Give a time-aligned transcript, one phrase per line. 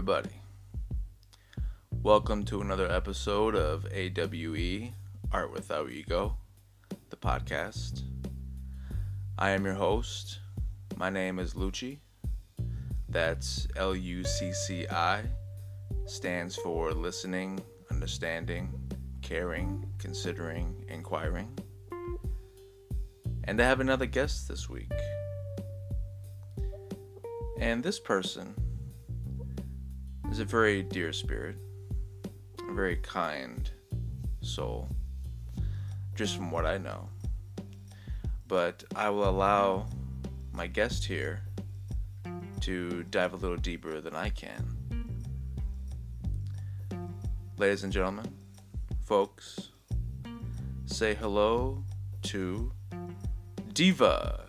[0.00, 0.30] Everybody.
[2.02, 4.94] Welcome to another episode of AWE
[5.30, 6.38] Art Without Ego,
[7.10, 8.04] the podcast.
[9.36, 10.38] I am your host.
[10.96, 11.98] My name is Lucci.
[13.10, 15.20] That's L U C C I.
[16.06, 18.72] Stands for listening, understanding,
[19.20, 21.58] caring, considering, inquiring.
[23.44, 24.90] And I have another guest this week.
[27.58, 28.54] And this person
[30.30, 31.56] is a very dear spirit,
[32.68, 33.68] a very kind
[34.42, 34.88] soul,
[36.14, 37.08] just from what I know.
[38.46, 39.86] But I will allow
[40.52, 41.42] my guest here
[42.60, 44.76] to dive a little deeper than I can.
[47.56, 48.32] Ladies and gentlemen,
[49.04, 49.70] folks,
[50.86, 51.82] say hello
[52.22, 52.72] to
[53.72, 54.46] Divah.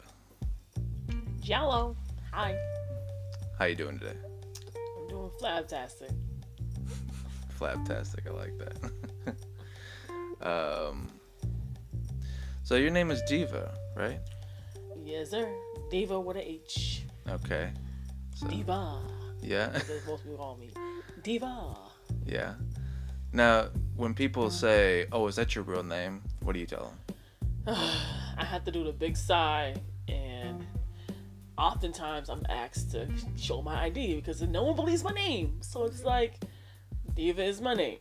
[1.39, 1.95] Jello.
[2.31, 2.55] Hi.
[3.57, 4.30] How you doing today?
[5.11, 6.13] Doing flabtastic.
[7.59, 9.35] Flabtastic, I like that.
[10.87, 11.09] um,
[12.63, 14.19] so your name is Divah, right?
[15.03, 15.53] Yes, sir.
[15.89, 17.03] Diva with a H.
[17.29, 17.71] Okay.
[18.35, 19.01] So, Divah.
[19.41, 20.71] Yeah, That's what most people call me.
[21.23, 21.77] Divah.
[22.25, 22.53] yeah.
[23.33, 27.15] Now, when people say, "Oh, is that your real name?" What do you tell them?
[28.37, 29.75] I had to do the big sigh,
[30.07, 30.65] and
[31.61, 35.61] oftentimes I'm asked to show my ID because no one believes my name.
[35.61, 36.35] So it's like,
[37.13, 37.99] Divah is my name.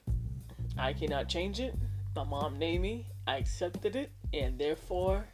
[0.79, 1.75] I cannot change it.
[2.17, 3.07] My mom named me.
[3.27, 5.27] I accepted it, and therefore,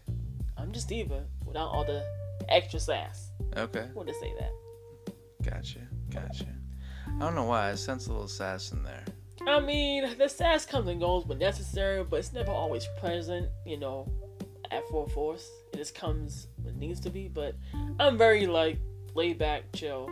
[0.59, 2.05] I'm just Divah without all the
[2.49, 3.31] extra sass.
[3.57, 4.51] Okay, Want to say that?
[5.43, 5.79] gotcha,
[6.11, 6.47] gotcha.
[7.07, 9.05] I don't know why I sense a little sass in there.
[9.47, 13.79] I mean, the sass comes and goes when necessary, but it's never always present, you
[13.79, 14.11] know,
[14.71, 15.49] at full force.
[15.73, 17.55] It just comes when it needs to be, but
[17.99, 18.79] I'm very, like,
[19.15, 20.11] laid back, chill,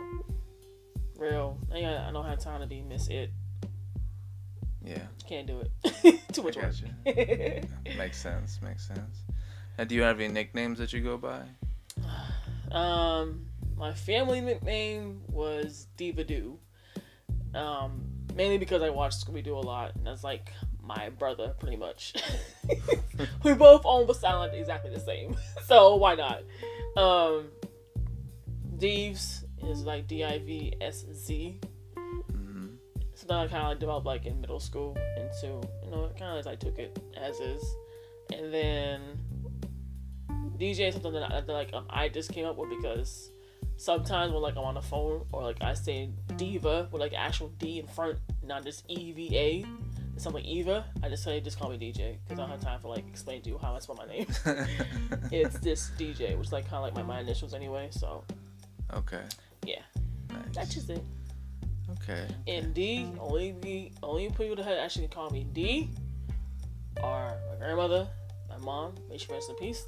[1.17, 1.57] real.
[1.73, 3.31] I, I don't have time to be miss it.
[4.83, 6.19] Yeah, Can't do it.
[6.31, 6.73] Too much work.
[7.97, 9.23] makes sense, makes sense.
[9.77, 11.41] And do you have any nicknames that you go by?
[12.71, 13.45] um,
[13.75, 16.59] my family nickname was Divah Doo.
[17.55, 18.03] Um,
[18.35, 20.51] mainly because I watched Scooby Doo a lot, and that's like
[20.85, 22.13] my brother, pretty much.
[23.43, 25.35] we both almost sound like exactly the same,
[25.65, 26.43] so why not?
[27.01, 27.47] Um,
[28.77, 31.59] Deves is like D I V S Z.
[31.95, 32.67] hmm
[33.13, 36.37] So then I kind of like developed like in middle school into you know kind
[36.37, 37.63] of like I took it as is,
[38.33, 39.01] and then
[40.57, 43.31] DJ is something that I, that like um, I just came up with because
[43.77, 47.49] sometimes when like I'm on the phone or like I say diva with like actual
[47.59, 49.65] D in front, not just E V A,
[50.17, 52.89] something Eva, I just say just call me DJ because I don't have time for
[52.89, 54.27] like explain to you how I spell my name.
[55.31, 57.89] it's this DJ, which is like kind of like my, my initials anyway.
[57.91, 58.23] So
[58.93, 59.23] okay.
[59.65, 59.81] Yeah.
[60.29, 60.39] Nice.
[60.53, 61.03] that's just it.
[62.01, 62.25] Okay.
[62.47, 65.89] And D, only the only people that actually can call me D
[67.01, 68.07] are my grandmother,
[68.49, 69.85] my mom, may she rest in peace,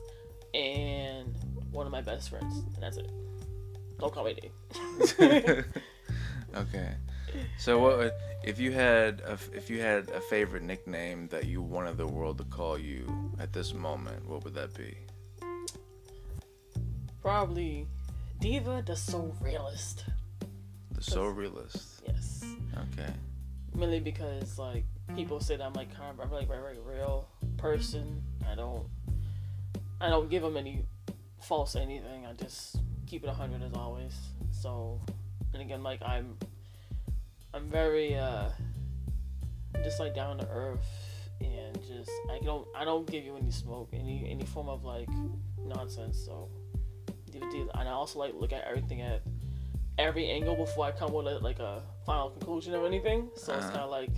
[0.54, 1.34] and
[1.72, 3.10] one of my best friends, and that's it.
[4.00, 4.52] Don't call me D.
[6.56, 6.94] okay.
[7.58, 11.98] So what if you had a, if you had a favorite nickname that you wanted
[11.98, 14.28] the world to call you at this moment?
[14.28, 14.96] What would that be?
[17.22, 17.88] Probably
[18.42, 20.04] Divah the Sorealist.
[20.92, 22.02] The so realist.
[22.08, 22.44] Yes.
[22.94, 23.12] Okay.
[23.74, 27.28] Mainly because like people say that I'm like kind of I'm like very, very real
[27.58, 28.24] person.
[28.50, 28.88] I don't
[30.00, 30.86] I don't give them any
[31.42, 32.26] false anything.
[32.26, 32.78] I just
[33.08, 34.16] keep it hundred as always.
[34.52, 35.02] So
[35.54, 36.38] and again like I'm
[37.58, 38.50] I'm very uh
[39.84, 40.86] just like down to earth
[41.42, 45.10] and just I don't I don't give you any smoke any any form of like
[45.66, 46.20] nonsense.
[46.24, 46.50] So
[47.34, 49.24] and I also like look at everything at
[49.98, 53.30] every angle before I come with a, like a final conclusion of anything.
[53.36, 53.72] So it's Uh-huh.
[53.72, 54.16] kind of like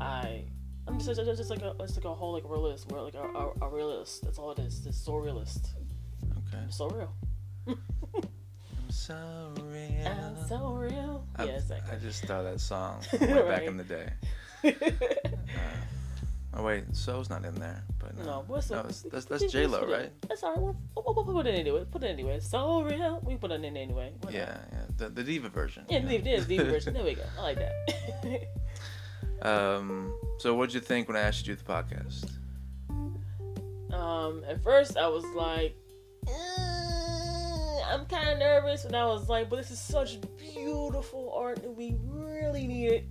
[0.00, 0.44] I
[0.88, 3.22] I'm just, just, just like a it's like a whole like realist, we're like a,
[3.22, 4.24] a, a realist.
[4.24, 4.84] That's all it is.
[4.86, 5.68] It's so realist.
[6.48, 6.62] Okay.
[6.66, 7.14] It's so real.
[9.06, 10.06] So real.
[10.06, 11.26] I'm so real.
[11.34, 11.96] I, yeah, exactly.
[11.96, 14.12] I just thought that song way back in the day.
[16.54, 18.24] Oh wait, so's not in there, but no.
[18.24, 20.12] no, what's No, it's- that's that's J Lo, right?
[20.28, 20.60] That's alright.
[20.60, 21.86] We'll, we'll, we'll put it anyway.
[21.90, 22.40] Put it anyway.
[22.40, 23.20] So real.
[23.24, 24.12] We put it in anyway.
[24.20, 24.34] Why not?
[24.34, 24.78] Yeah, yeah.
[24.98, 25.86] The, the diva version.
[25.88, 26.92] Yeah, the, there's the version.
[26.96, 27.22] There we go.
[27.38, 28.48] I like that.
[29.40, 30.12] Um.
[30.40, 32.30] So what'd you think when I asked you to do the podcast?
[33.94, 35.74] Um, at first I was like,
[36.28, 36.71] "Uh,
[37.92, 41.76] I'm kind of nervous, and I was like, but this is such beautiful art, and
[41.76, 43.08] we really need it,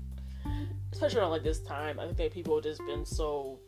[0.91, 1.99] especially around like this time.
[1.99, 3.59] I think that people have just been so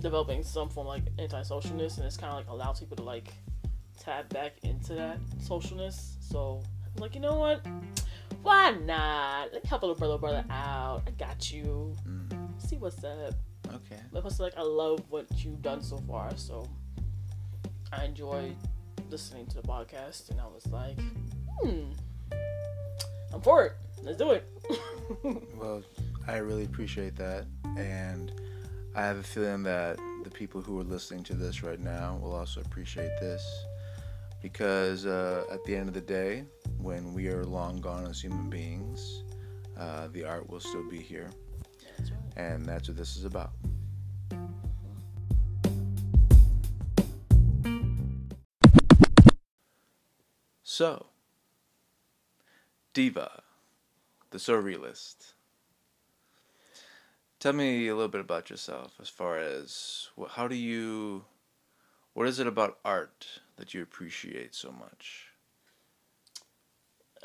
[0.00, 3.34] developing some form of, like anti-socialness, and it's kind of like allows people to like
[4.02, 6.14] tap back into that socialness.
[6.20, 6.62] So
[6.96, 7.66] I'm like, you know what?
[8.42, 9.52] why not?
[9.52, 11.02] Let me help a little brother, brother out.
[11.06, 11.94] I got you.
[12.08, 12.62] Mm.
[12.62, 13.34] See what's up.
[13.66, 14.00] Okay.
[14.12, 16.66] But plus, like, I love what you've done so far, so
[17.92, 18.54] I enjoy
[19.10, 20.98] listening to the podcast, and I was like,
[21.60, 21.90] hmm,
[23.34, 23.72] I'm for it.
[24.02, 24.44] Let's do it.
[25.56, 25.82] Well,
[26.28, 27.44] I really appreciate that,
[27.76, 28.32] and
[28.94, 32.32] I have a feeling that the people who are listening to this right now will
[32.34, 33.42] also appreciate this,
[34.40, 36.44] because uh, at the end of the day,
[36.78, 39.24] when we are long gone as human beings,
[39.76, 41.28] uh, the art will still be here,
[41.98, 42.20] That's right.
[42.36, 43.50] and that's what this is about.
[50.80, 51.04] So,
[52.94, 53.42] Divah,
[54.30, 55.34] the surrealist.
[57.38, 61.26] Tell me a little bit about yourself as far as how do you,
[62.14, 65.26] what is it about art that you appreciate so much?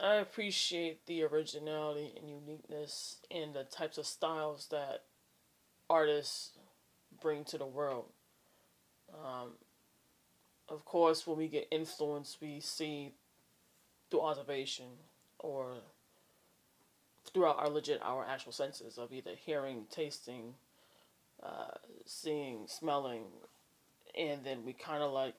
[0.03, 5.03] I appreciate the originality and uniqueness and the types of styles that
[5.89, 6.57] artists
[7.21, 8.09] bring to the world.
[9.13, 9.53] Um,
[10.67, 13.13] of course, when we get influenced, we see
[14.09, 14.85] through observation
[15.39, 15.75] or
[17.33, 20.53] throughout our legit our actual senses of either hearing, tasting,
[21.43, 23.23] uh, seeing, smelling,
[24.17, 25.35] and then we kind of like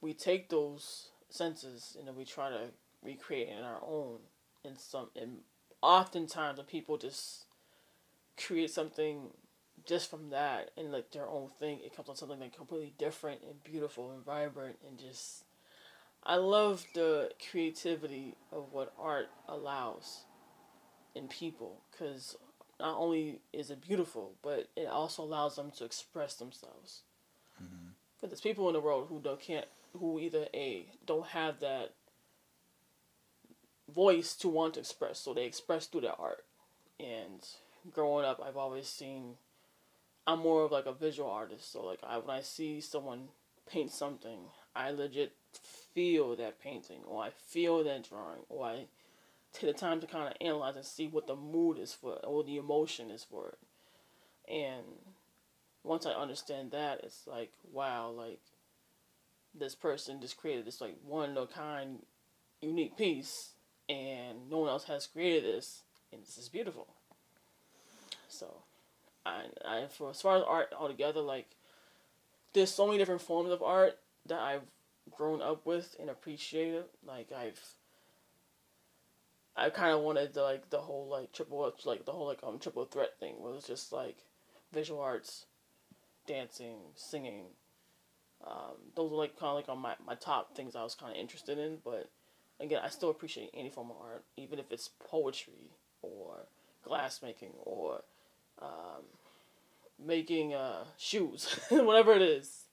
[0.00, 2.68] we take those senses and then we try to
[3.02, 4.18] recreate in our own
[4.64, 5.38] in some and
[5.82, 7.44] oftentimes when people just
[8.36, 9.28] create something
[9.86, 11.80] just from that and like their own thing.
[11.84, 15.44] It comes on something like completely different and beautiful and vibrant and just
[16.24, 20.24] i love the creativity of what art allows
[21.14, 22.36] in people because
[22.78, 27.02] not only is it beautiful but it also allows them to express themselves
[27.62, 27.88] mm-hmm.
[28.16, 29.66] because there's people in the world who don't can't
[29.98, 31.92] who either a don't have that
[33.90, 36.44] voice to want to express, so they express through their art.
[36.98, 37.46] And
[37.92, 39.34] growing up, I've always seen
[40.26, 43.28] I'm more of like a visual artist, so like I when I see someone
[43.70, 44.38] paint something,
[44.74, 48.86] I legit feel that painting, or I feel that drawing, or I
[49.52, 52.24] take the time to kind of analyze and see what the mood is for, it,
[52.24, 53.58] or the emotion is for it.
[54.52, 54.84] And
[55.84, 58.40] once I understand that, it's like wow, like
[59.54, 62.00] this person just created this like one of a kind,
[62.60, 63.50] unique piece,
[63.88, 65.82] and no one else has created this,
[66.12, 66.86] and this is beautiful.
[68.28, 68.46] So,
[69.26, 71.48] I, I for as far as art altogether, like
[72.52, 74.62] there's so many different forms of art that I've
[75.20, 76.84] grown up with and appreciated.
[77.06, 77.60] Like I've,
[79.54, 82.58] I kind of wanted the like the whole like triple like the whole like um
[82.58, 84.16] triple threat thing was just like
[84.72, 85.44] visual arts,
[86.26, 87.44] dancing, singing.
[88.46, 91.12] Um, those were like kind of like on my, my top things I was kind
[91.12, 92.08] of interested in, but
[92.58, 96.46] again, I still appreciate any form of art, even if it's poetry or
[96.88, 98.04] glassmaking or
[98.62, 99.04] um,
[100.02, 102.64] making uh, shoes, whatever it is.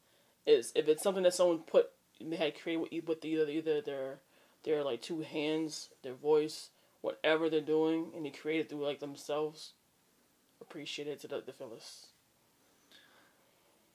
[0.46, 1.90] Is if it's something that someone put
[2.22, 4.20] they had created with, e- with either either their
[4.64, 6.70] their like two hands, their voice,
[7.02, 9.74] whatever they're doing, and they created through like themselves.
[10.62, 12.08] Appreciate it to the, the fullest.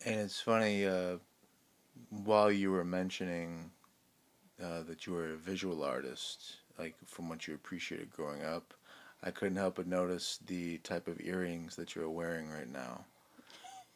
[0.05, 1.17] And it's funny, uh,
[2.11, 3.71] while you were mentioning
[4.63, 8.75] uh, that you were a visual artist, like from what you appreciated growing up,
[9.23, 13.05] I couldn't help but notice the type of earrings that you're wearing right now.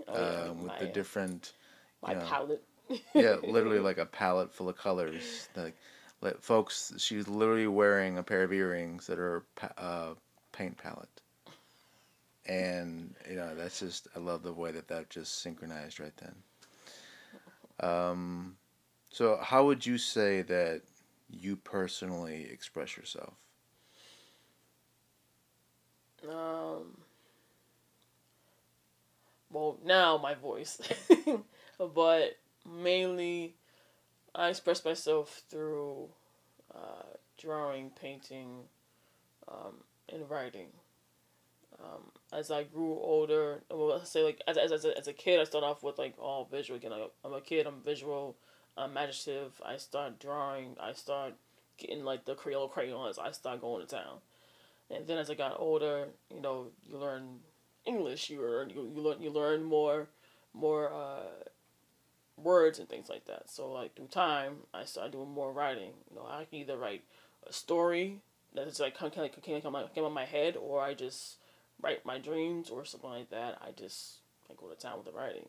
[0.09, 1.52] Oh, yeah, um, with my, the different,
[2.02, 2.62] my you know, palette.
[3.14, 5.49] yeah, literally like a palette full of colors.
[5.57, 5.76] Like,
[6.21, 10.14] like folks, she's literally wearing a pair of earrings that are a uh,
[10.52, 11.09] paint palette.
[12.49, 17.88] And you know that's just I love the way that that just synchronized right then.
[17.88, 18.57] Um,
[19.11, 20.83] so how would you say that
[21.28, 23.35] you personally express yourself?
[26.28, 26.99] Um.
[29.50, 30.81] Well, now my voice,
[31.95, 33.54] but mainly,
[34.35, 36.08] I express myself through
[36.75, 38.64] uh, drawing, painting,
[39.49, 39.75] um,
[40.12, 40.68] and writing.
[41.82, 45.12] Um, as I grew older, well, let's say like as, as, as, a, as a
[45.12, 46.78] kid, I started off with like all visual.
[46.78, 47.66] Again, I, I'm a kid.
[47.66, 48.37] I'm visual.
[48.76, 49.61] I'm imaginative.
[49.64, 50.76] I start drawing.
[50.80, 51.35] I start
[51.78, 53.18] getting like the Crayola crayons.
[53.18, 54.18] I start going to town.
[54.90, 57.40] And then as I got older, you know, you learn
[57.85, 58.30] English.
[58.30, 60.08] You learn you, you learn you learn more
[60.54, 61.49] more uh,
[62.37, 63.49] words and things like that.
[63.50, 65.93] So like through time, I started doing more writing.
[66.11, 67.02] You know, I can either write
[67.47, 68.21] a story
[68.55, 71.37] that's like kind of come came on my head, or I just
[71.81, 73.59] write my dreams or something like that.
[73.62, 74.19] I just
[74.50, 75.49] I go to town with the writing.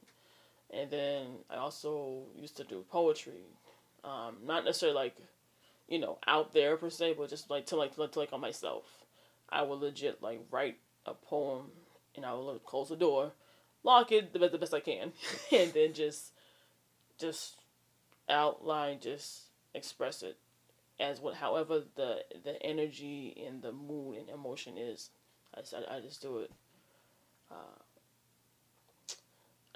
[0.70, 3.46] And then I also used to do poetry,
[4.04, 5.16] um, not necessarily like
[5.88, 8.42] you know, out there per se, but just like to like to, to like on
[8.42, 8.84] myself.
[9.50, 11.68] I would legit like write a poem,
[12.16, 13.32] and I would close the door,
[13.84, 15.14] lock it the best, the best I can,
[15.52, 16.32] and then just
[17.20, 17.58] just
[18.30, 19.44] outline, just
[19.74, 20.38] express it
[21.00, 25.10] as what however the the energy and the mood and emotion is.
[25.56, 26.52] I just, I, I just do it.
[27.52, 27.82] Uh,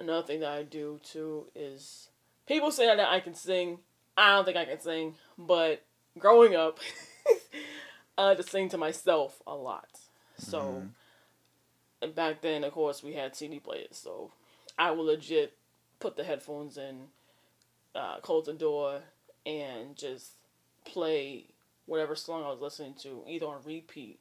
[0.00, 2.08] another thing that I do too is
[2.46, 3.78] people say that I can sing.
[4.16, 5.84] I don't think I can sing, but
[6.18, 6.78] growing up,
[8.18, 9.88] I to sing to myself a lot.
[10.36, 10.84] So,
[12.02, 12.10] mm-hmm.
[12.12, 13.96] back then, of course, we had CD players.
[13.96, 14.32] So,
[14.78, 15.54] I would legit
[15.98, 17.06] put the headphones in,
[17.94, 19.00] uh, close the door,
[19.44, 20.32] and just
[20.84, 21.46] play
[21.86, 24.20] whatever song I was listening to, either on repeat,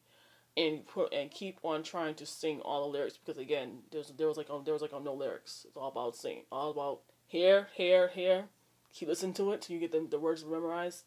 [0.57, 4.27] and put and keep on trying to sing all the lyrics because again, there's there
[4.27, 5.65] was like um, there was like um, no lyrics.
[5.67, 8.45] It's all about singing, all about here, here, here.
[8.93, 11.03] Keep listening to it till you get the, the words memorized,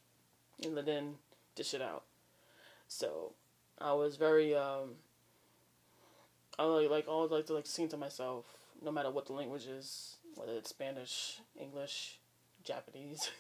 [0.63, 1.17] and then
[1.55, 2.05] dish it out.
[2.89, 3.33] So,
[3.79, 4.97] I was very um.
[6.59, 8.47] I like like always like to like sing to myself,
[8.83, 12.21] no matter what the language is, whether it's Spanish, English,
[12.65, 13.31] Japanese,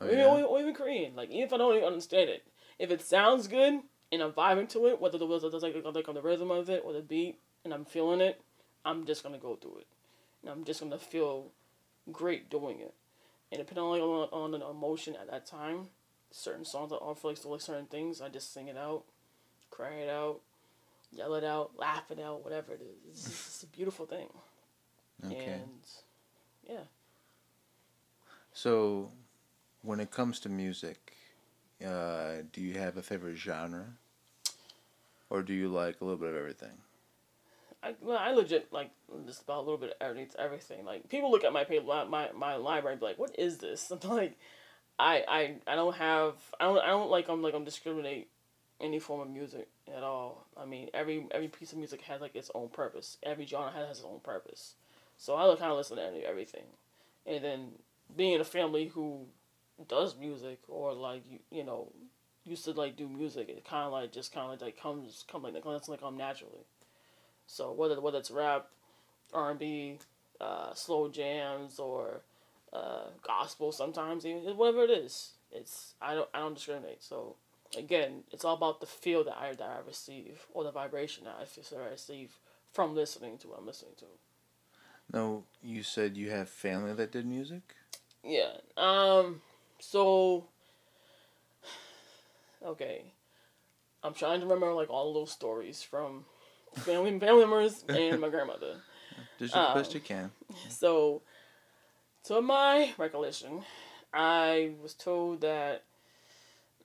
[0.00, 0.26] oh, yeah.
[0.26, 1.14] or, or, even Korean.
[1.14, 2.44] Like even if I don't even understand it,
[2.78, 3.80] if it sounds good
[4.12, 6.82] and I'm vibing to it, whether the wheels like like on the rhythm of it
[6.84, 8.40] or the beat, and I'm feeling it,
[8.84, 9.86] I'm just gonna go through it,
[10.42, 11.52] and I'm just gonna feel
[12.10, 12.94] great doing it.
[13.52, 15.88] And depending on, on the emotion at that time,
[16.30, 19.04] certain songs I offer like, like certain things, I just sing it out,
[19.70, 20.40] cry it out,
[21.12, 23.26] yell it out, laugh it out, whatever it is.
[23.26, 24.28] It's, it's a beautiful thing.
[25.24, 25.44] Okay.
[25.44, 25.70] And
[26.68, 26.80] yeah.
[28.56, 29.10] So,
[29.82, 31.12] when it comes to music,
[31.86, 33.84] uh, do you have a favorite genre,
[35.28, 36.70] or do you like a little bit of everything?
[37.82, 38.92] I well, I legit like
[39.26, 40.86] just about a little bit of everything.
[40.86, 41.66] Like people look at my
[42.08, 44.38] my my library and be like, "What is this?" I'm like,
[44.98, 48.28] I I I don't have I don't I don't like I'm like I'm discriminate
[48.80, 50.46] any form of music at all.
[50.56, 53.18] I mean, every every piece of music has like its own purpose.
[53.22, 54.76] Every genre has its own purpose.
[55.18, 56.64] So I kind of listen to everything,
[57.26, 57.72] and then
[58.14, 59.26] being a family who
[59.88, 61.92] does music or like you you know
[62.46, 65.42] used to like do music, it kind of like just kind of like, comes come
[65.42, 66.64] like that's like come naturally.
[67.46, 68.68] So whether whether it's rap,
[69.32, 69.98] R and B,
[70.40, 72.20] uh, slow jams or
[72.72, 77.02] uh, gospel sometimes even whatever it is, it's I don't I don't discriminate.
[77.02, 77.36] So
[77.76, 81.36] again, it's all about the feel that I that I receive or the vibration that
[81.40, 82.38] I feel that I receive
[82.72, 84.06] from listening to what I'm listening to.
[85.12, 87.75] No, you said you have family that did music.
[88.26, 88.52] Yeah.
[88.76, 89.40] Um.
[89.78, 90.46] So.
[92.64, 93.12] Okay.
[94.02, 96.24] I'm trying to remember like all those stories from
[96.74, 98.76] family family members and my grandmother.
[99.38, 100.30] Do the um, best you can.
[100.68, 101.22] So,
[102.24, 103.62] to my recollection,
[104.12, 105.84] I was told that.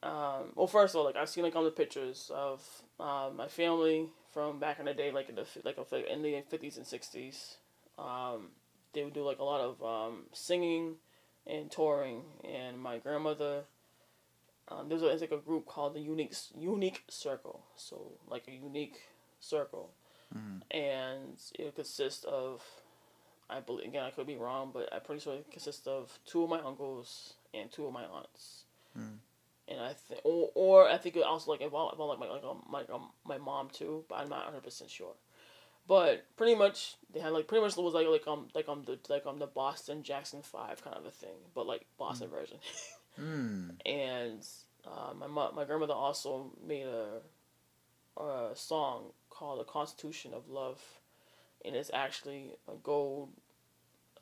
[0.03, 2.63] Um, well, first of all, like I've seen like all the pictures of
[2.99, 5.77] uh, my family from back in the day, like in the like
[6.09, 7.57] in the fifties and sixties.
[7.99, 8.49] Um,
[8.93, 10.95] they would do like a lot of um, singing
[11.47, 12.23] and touring.
[12.43, 13.63] And my grandmother,
[14.67, 17.61] um, there's, a, there's like a group called the Unique Unique Circle.
[17.75, 18.99] So like a unique
[19.39, 19.89] circle,
[20.35, 20.59] mm-hmm.
[20.69, 22.63] and it consists of,
[23.49, 26.43] I believe again I could be wrong, but I'm pretty sure it consists of two
[26.43, 28.63] of my uncles and two of my aunts.
[28.97, 29.15] Mm-hmm.
[29.67, 32.43] And I think, or, or I think it also like involve, involve like my like
[32.43, 35.13] um, my um, my mom too, but I'm not hundred percent sure.
[35.87, 38.83] But pretty much they had like pretty much it was like like um like um
[38.85, 42.31] the like um the Boston Jackson Five kind of a thing, but like Boston mm.
[42.31, 42.57] version.
[43.19, 43.71] mm.
[43.85, 44.45] And
[44.85, 47.19] uh, my my grandmother also made a
[48.21, 50.81] a song called "The Constitution of Love,"
[51.65, 53.29] and it's actually a gold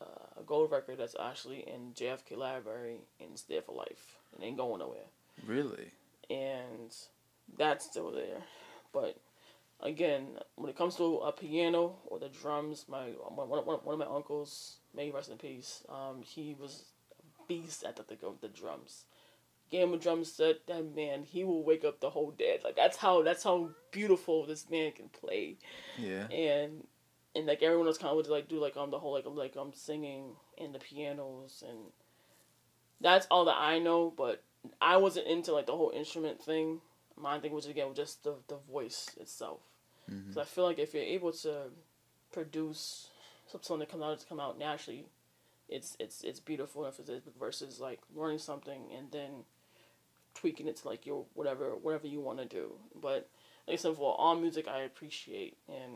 [0.01, 4.43] uh, a gold record that's actually in JFK Library and it's there for life and
[4.43, 5.07] ain't going nowhere.
[5.45, 5.91] Really.
[6.29, 6.95] And
[7.57, 8.43] that's still there,
[8.93, 9.17] but
[9.81, 14.07] again, when it comes to a piano or the drums, my one, one, one of
[14.07, 16.85] my uncles, may rest in peace, um, he was
[17.19, 19.05] a beast at the, the, the drums.
[19.71, 22.61] Game of drum set, that man, he will wake up the whole dead.
[22.63, 25.57] Like that's how that's how beautiful this man can play.
[25.97, 26.27] Yeah.
[26.29, 26.87] And
[27.35, 29.55] and like everyone else kind of would like do like um the whole like like
[29.57, 31.77] um singing and the pianos and
[32.99, 34.11] that's all that I know.
[34.17, 34.43] But
[34.81, 36.81] I wasn't into like the whole instrument thing.
[37.15, 39.59] My thing was again just the the voice itself.
[40.09, 40.39] Because mm-hmm.
[40.39, 41.65] I feel like if you're able to
[42.31, 43.09] produce
[43.47, 45.05] something that comes out to come out naturally,
[45.67, 46.91] it's it's it's beautiful
[47.39, 49.43] versus like learning something and then
[50.33, 52.71] tweaking it to like your whatever whatever you want to do.
[52.99, 53.29] But
[53.67, 55.93] like I said, for all music, I appreciate and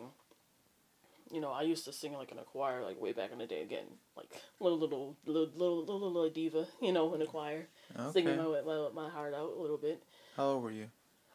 [1.32, 3.48] you know, I used to sing like in a choir like way back in the
[3.48, 4.30] day again, like
[4.60, 7.68] little little little little little, little diva, you know, in a choir,
[7.98, 8.12] Okay.
[8.12, 10.04] singing my, my my heart out a little bit.
[10.38, 10.88] How old were you?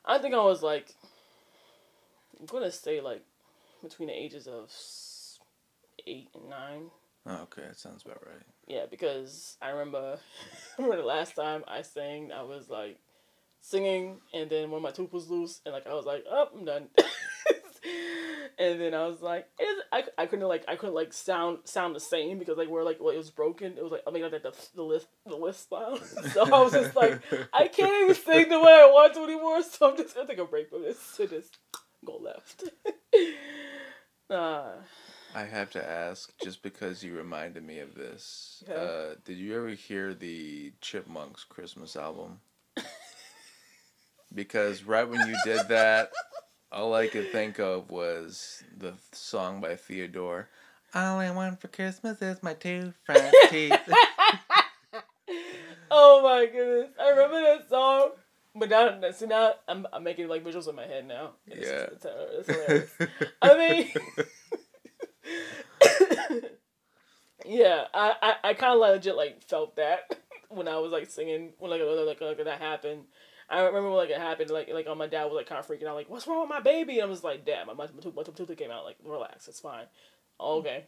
[0.04, 0.94] I think I was like,
[2.38, 3.22] I'm gonna say like
[3.82, 4.70] between the ages of
[6.06, 6.90] eight and nine.
[7.26, 8.42] Oh, okay, that sounds about right.
[8.66, 10.18] Yeah, because I remember,
[10.78, 12.98] I remember the last time I sang, I was like
[13.60, 16.64] singing, and then when my tooth was loose, and like I was like, oh, I'm
[16.64, 16.88] done.
[18.58, 19.46] and then I was like,
[19.92, 22.98] I, I couldn't like I couldn't like sound sound the same because like where like
[23.00, 23.76] well, it was broken.
[23.76, 26.00] It was like I mean like the the list the list sound.
[26.32, 27.20] so I was just like,
[27.52, 29.62] I can't even sing the way I want to anymore.
[29.62, 31.56] So I'm just gonna take a break from this and just
[32.08, 32.64] go left.
[34.30, 34.72] uh,
[35.34, 38.64] I have to ask, just because you reminded me of this.
[38.68, 39.12] Okay.
[39.12, 42.40] Uh, did you ever hear the Chipmunks Christmas album?
[44.34, 46.10] because right when you did that,
[46.72, 50.48] all I could think of was the song by Theodore.
[50.94, 53.72] All I want for Christmas is my two front teeth.
[55.90, 58.12] oh my goodness, I remember that song.
[58.58, 61.32] But now, see now, I'm, I'm making like visuals in my head now.
[61.46, 61.86] It's, Yeah.
[61.92, 62.90] it's, uh, it's hilarious.
[63.42, 63.88] I mean,
[67.46, 70.00] yeah, I, I, I kind of legit like felt that
[70.48, 73.04] when I was like singing when like like, like, that happened.
[73.50, 75.86] I remember when like it happened, like like my dad was like kind of freaking
[75.86, 76.98] out, like what's wrong with my baby?
[76.98, 78.84] And I was like, Dad, my my tooth my tooth came out.
[78.84, 79.86] Like relax, it's fine.
[80.38, 80.84] Oh, okay.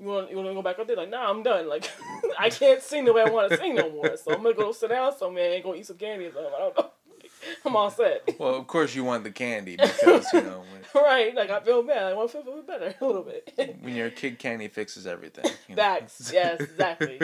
[0.00, 0.96] You want you want to go back up there?
[0.96, 1.68] Like, nah, I'm done.
[1.68, 1.90] Like,
[2.38, 4.16] I can't sing the way I want to sing no more.
[4.16, 6.52] So I'm gonna go sit down somewhere and go eat some candy or something.
[6.54, 6.90] I don't know.
[7.64, 8.28] I'm all set.
[8.38, 11.34] well, of course you want the candy because you know when, right?
[11.34, 12.04] Like I feel bad.
[12.04, 13.76] I want to feel better a little bit.
[13.80, 15.44] when you're a kid, candy fixes everything.
[15.68, 15.82] You know?
[15.82, 16.30] Facts.
[16.32, 17.20] Yes, exactly.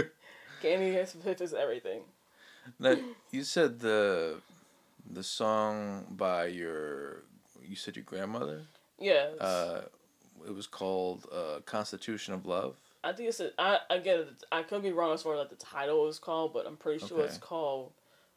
[0.62, 2.02] Candy fixes everything.
[2.78, 2.96] Now,
[3.30, 4.36] you said the
[5.10, 7.22] the song by your
[7.66, 8.62] you said your grandmother.
[8.98, 9.38] Yes.
[9.40, 9.82] Uh,
[10.46, 14.82] it was called uh, "Constitution of Love." I think it's a, I again I could
[14.82, 17.38] be wrong as far as like the title is called, but I'm pretty sure it's
[17.38, 17.92] called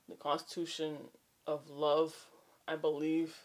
[0.07, 0.97] the Constitution
[1.47, 2.15] of Love,
[2.67, 3.35] I believe,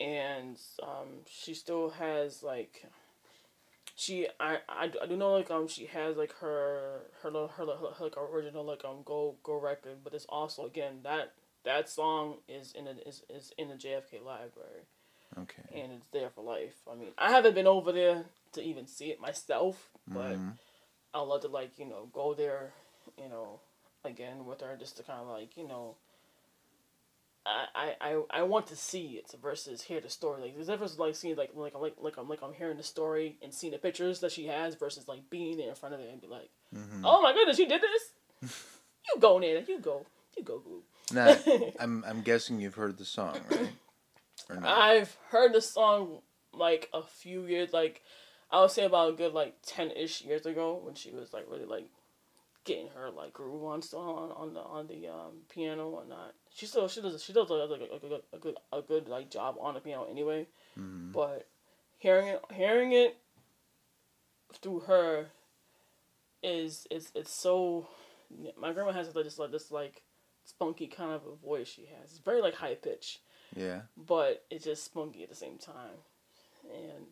[0.00, 2.86] and um she still has like
[3.94, 7.66] she I, I, I do know like um she has like her her little her,
[7.66, 11.88] her, her like original like um go go record, but it's also again that that
[11.88, 14.86] song is in a, is is in the JFK library
[15.38, 15.62] Okay.
[15.82, 16.74] and it's there for life.
[16.90, 20.58] I mean, I haven't been over there to even see it myself, but Mhm.
[21.14, 22.72] I'd love to like you know go there,
[23.16, 23.60] you know,
[24.04, 25.96] again with her just to kind of like you know.
[27.44, 30.42] I, I, I, I want to see it versus hear the story.
[30.42, 33.36] Like there's difference like seeing like like like like I'm like I'm hearing the story
[33.42, 36.08] and seeing the pictures that she has versus like being there in front of it
[36.12, 37.00] and be like, Mhm.
[37.02, 38.12] oh my goodness, you did this.
[39.14, 40.82] you go Nana, you go, you go boo.
[41.12, 41.36] Now,
[41.80, 43.72] I'm I'm guessing you've heard the song, right?
[44.50, 46.18] I've heard the song
[46.52, 48.02] like a few years, like
[48.50, 51.46] I would say about a good like ten ish years ago when she was like
[51.50, 51.88] really like
[52.64, 56.34] getting her like groove on still on on the on the um, piano and whatnot.
[56.54, 59.08] She still she does she does like, like a, a, good a good a good
[59.08, 60.46] like job on the piano anyway.
[60.78, 61.12] Mhm.
[61.12, 61.48] But
[61.98, 63.16] hearing it hearing it
[64.60, 65.28] through her
[66.42, 67.88] is is it's so
[68.58, 70.02] my grandma has like this like this like
[70.44, 72.10] spunky kind of a voice she has.
[72.10, 73.20] It's very like high pitch
[73.54, 73.82] Yeah.
[73.96, 75.98] but it's just spunky at the same time.
[76.70, 77.06] And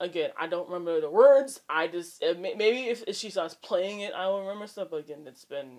[0.00, 1.60] again, I don't remember the words.
[1.68, 4.88] I just maybe if, if she starts playing it, I will remember stuff.
[4.90, 5.78] But again, it's been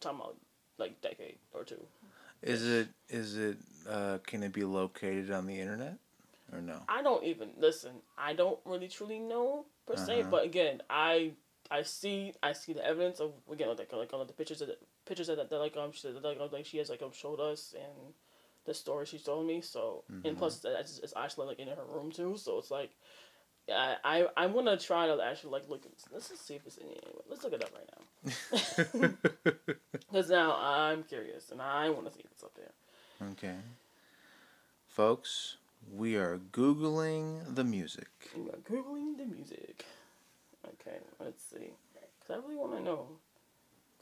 [0.00, 0.36] talking about
[0.78, 1.80] like decade or two.
[2.42, 3.56] Is it is it
[3.88, 5.98] uh, can it be located on the internet
[6.52, 6.80] or no?
[6.88, 7.92] I don't even listen.
[8.18, 10.20] I don't really truly know per se.
[10.20, 10.30] Uh-huh.
[10.30, 11.32] But again, I
[11.70, 14.76] I see I see the evidence of again like like all the pictures of the
[15.06, 17.74] pictures that, that like um she that, like, like she has like um showed us
[17.74, 18.14] and
[18.66, 19.60] the story she told me.
[19.60, 20.38] So and Mhm.
[20.38, 22.36] plus it's, it's actually like in her room too.
[22.36, 22.90] So it's like.
[23.68, 26.76] I, I I'm gonna try to actually like look at let's just see if it's
[26.76, 27.00] in here.
[27.28, 27.90] Let's look it up right
[29.02, 29.10] now.
[30.12, 32.70] Cause now I'm curious and I want to see if it's up there.
[33.32, 33.56] okay.
[34.86, 35.56] Folks,
[35.92, 38.08] we are googling the music.
[38.36, 39.84] We are googling the music.
[40.64, 41.70] Okay, let's see.
[42.26, 43.08] Cause I really want to know.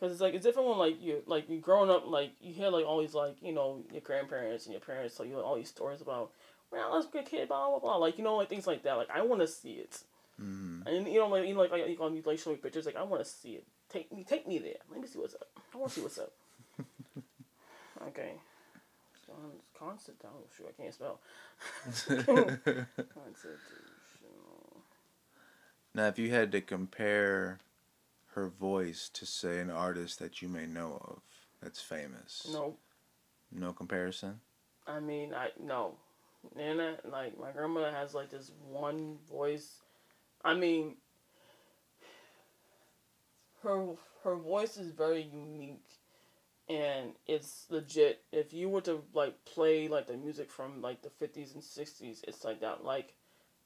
[0.04, 2.68] Cause it's like it's different when like you like you growing up like you hear
[2.68, 5.70] like all these like you know your grandparents and your parents tell you all these
[5.70, 6.30] stories about
[6.68, 8.82] when I was a good kid blah blah blah like you know like things like
[8.82, 10.02] that like I want to see it.
[10.38, 12.84] Hmm and you know like you know, like like you can like show me pictures
[12.84, 13.64] like I want to see it.
[13.88, 14.74] Take me take me there.
[14.90, 15.48] Let me see what's up.
[15.74, 16.32] I want to see what's up.
[18.08, 18.32] Okay.
[19.26, 21.18] Con- constant oh shoot I can't spell.
[23.14, 24.82] Constitutional.
[25.94, 27.58] Now, if you had to compare
[28.34, 31.20] her voice to say an artist that you may know of
[31.62, 32.76] that's famous, no
[33.52, 34.40] no comparison.
[34.86, 35.96] I mean, I no,
[36.54, 36.98] Nana.
[37.04, 39.80] Like my grandmother has like this one voice
[40.44, 40.96] I mean,
[43.62, 45.88] her her voice is very unique,
[46.68, 48.22] and it's legit.
[48.30, 52.22] If you were to like play like the music from like the fifties and sixties,
[52.28, 52.84] it's like that.
[52.84, 53.14] Like,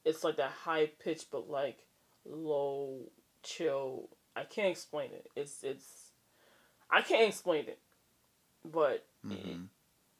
[0.05, 1.79] it's like that high pitch, but like
[2.25, 3.11] low,
[3.43, 4.09] chill.
[4.35, 5.27] I can't explain it.
[5.35, 6.11] It's it's,
[6.89, 7.79] I can't explain it,
[8.65, 9.63] but Mm-hmm.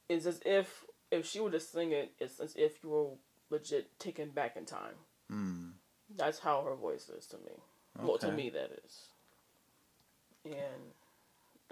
[0.10, 3.08] it's as if if she were to sing it, it's as if you were
[3.50, 4.96] legit taken back in time.
[5.32, 5.72] Mm.
[6.16, 7.54] That's how her voice is to me.
[8.02, 9.08] Well, to me, that is.
[10.46, 10.94] And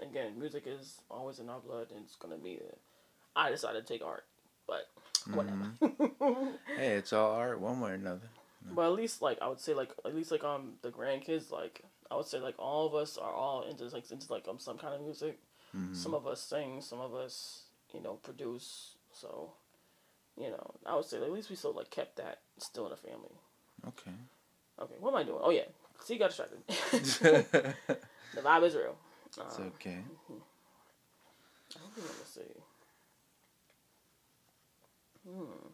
[0.00, 2.56] again, music is always in our blood, and it's gonna be.
[2.56, 2.74] There.
[3.36, 4.24] I decided to take art,
[4.66, 4.88] but
[5.32, 5.72] whatever.
[5.80, 6.52] Mhm.
[6.76, 8.28] Hey, it's all art one way or another.
[8.70, 11.82] but at least, like I would say, like at least like um the grandkids, like
[12.10, 14.78] I would say, like all of us are all into like into like um some
[14.78, 15.38] kind of music.
[15.76, 15.94] Mhm.
[15.94, 18.96] Some of us sing, some of us you know produce.
[19.12, 19.52] So,
[20.36, 22.96] you know, I would say at least we still like kept that still in the
[22.96, 23.36] family.
[23.86, 24.12] Okay.
[24.80, 25.40] Okay, what am I doing?
[25.42, 25.64] Oh yeah,
[26.04, 26.62] see, you got distracted.
[26.68, 28.96] the vibe is real.
[29.38, 29.98] Um, okay.
[31.74, 32.62] I don't think I'm gonna see.
[35.28, 35.68] Hmm.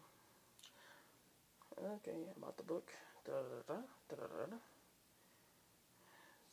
[1.95, 2.89] Okay, about the book.
[3.25, 4.45] Da da da da da da.
[4.51, 4.57] da.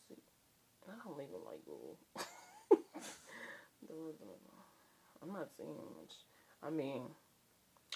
[0.09, 0.17] See,
[0.89, 1.99] I don't even like Google.
[5.23, 6.15] I'm not seeing much.
[6.63, 7.03] I mean,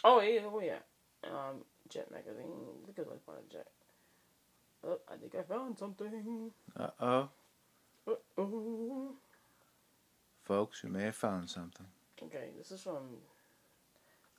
[0.05, 0.79] oh yeah, oh yeah.
[1.25, 2.51] Um, Jet magazine.
[2.87, 3.67] Look at like part of Jet.
[4.85, 6.51] Oh, I think I found something.
[6.77, 7.29] Uh oh.
[8.09, 9.15] Uh-oh.
[10.45, 11.87] Folks, you may have found something.
[12.23, 13.19] Okay, this is from.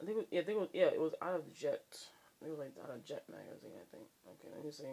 [0.01, 1.83] I think it was, yeah, I think it was, yeah, it was out of Jet.
[2.41, 4.07] It was like out of Jet magazine, I think.
[4.25, 4.83] Okay, let me see.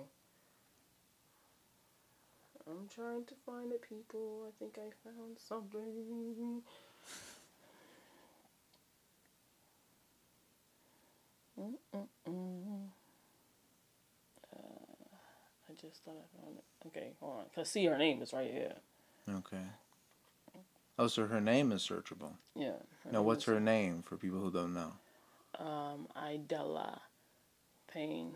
[2.67, 4.47] I'm trying to find it, people.
[4.49, 6.63] I think I found something.
[11.61, 12.89] Mm-mm-mm.
[14.55, 14.59] Uh,
[15.69, 16.65] I just thought I found it.
[16.87, 17.45] Okay, hold on.
[17.55, 18.75] Cause see, her name is right here.
[19.29, 19.65] Okay.
[20.99, 22.33] Oh, so her name is searchable.
[22.55, 22.77] Yeah.
[23.11, 24.93] Now, what's her name for people who don't know?
[25.59, 27.01] Um, Idella
[27.93, 28.35] Payne.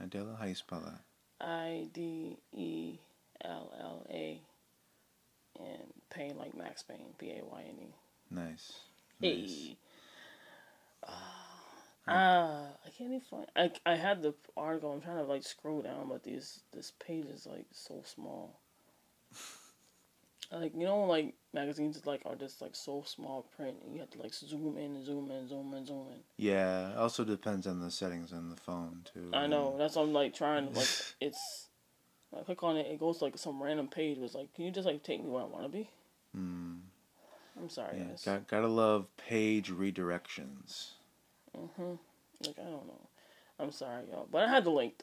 [0.00, 1.00] Idella, how you spell that?
[1.44, 2.98] I D E
[3.44, 4.40] L L A
[5.58, 7.94] and Payne like Max Payne, P A Y N E.
[8.30, 8.72] Nice.
[9.20, 9.30] Nice.
[9.30, 9.76] Hey.
[12.12, 13.46] Ah, I can't even find.
[13.54, 14.92] I, I had the article.
[14.92, 18.58] I'm trying to like scroll down, but these this page is like so small.
[20.52, 24.10] Like you know, like magazines like are just like so small print, and you have
[24.10, 26.18] to like zoom in and zoom in, zoom in, zoom in.
[26.38, 29.30] Yeah, also depends on the settings on the phone too.
[29.32, 29.76] I know.
[29.78, 30.88] That's what I'm like trying to like.
[31.20, 31.68] It's.
[32.38, 32.86] I click on it.
[32.86, 34.18] It goes to, like some random page.
[34.18, 35.88] Was like, can you just like take me where I want to be?
[36.34, 36.74] Hmm.
[37.58, 38.22] I'm sorry, Yeah, guys.
[38.24, 40.92] got, gotta love page redirections.
[41.56, 41.98] Mhm.
[42.46, 43.08] Like I don't know.
[43.58, 45.02] I'm sorry, y'all, but I had the link.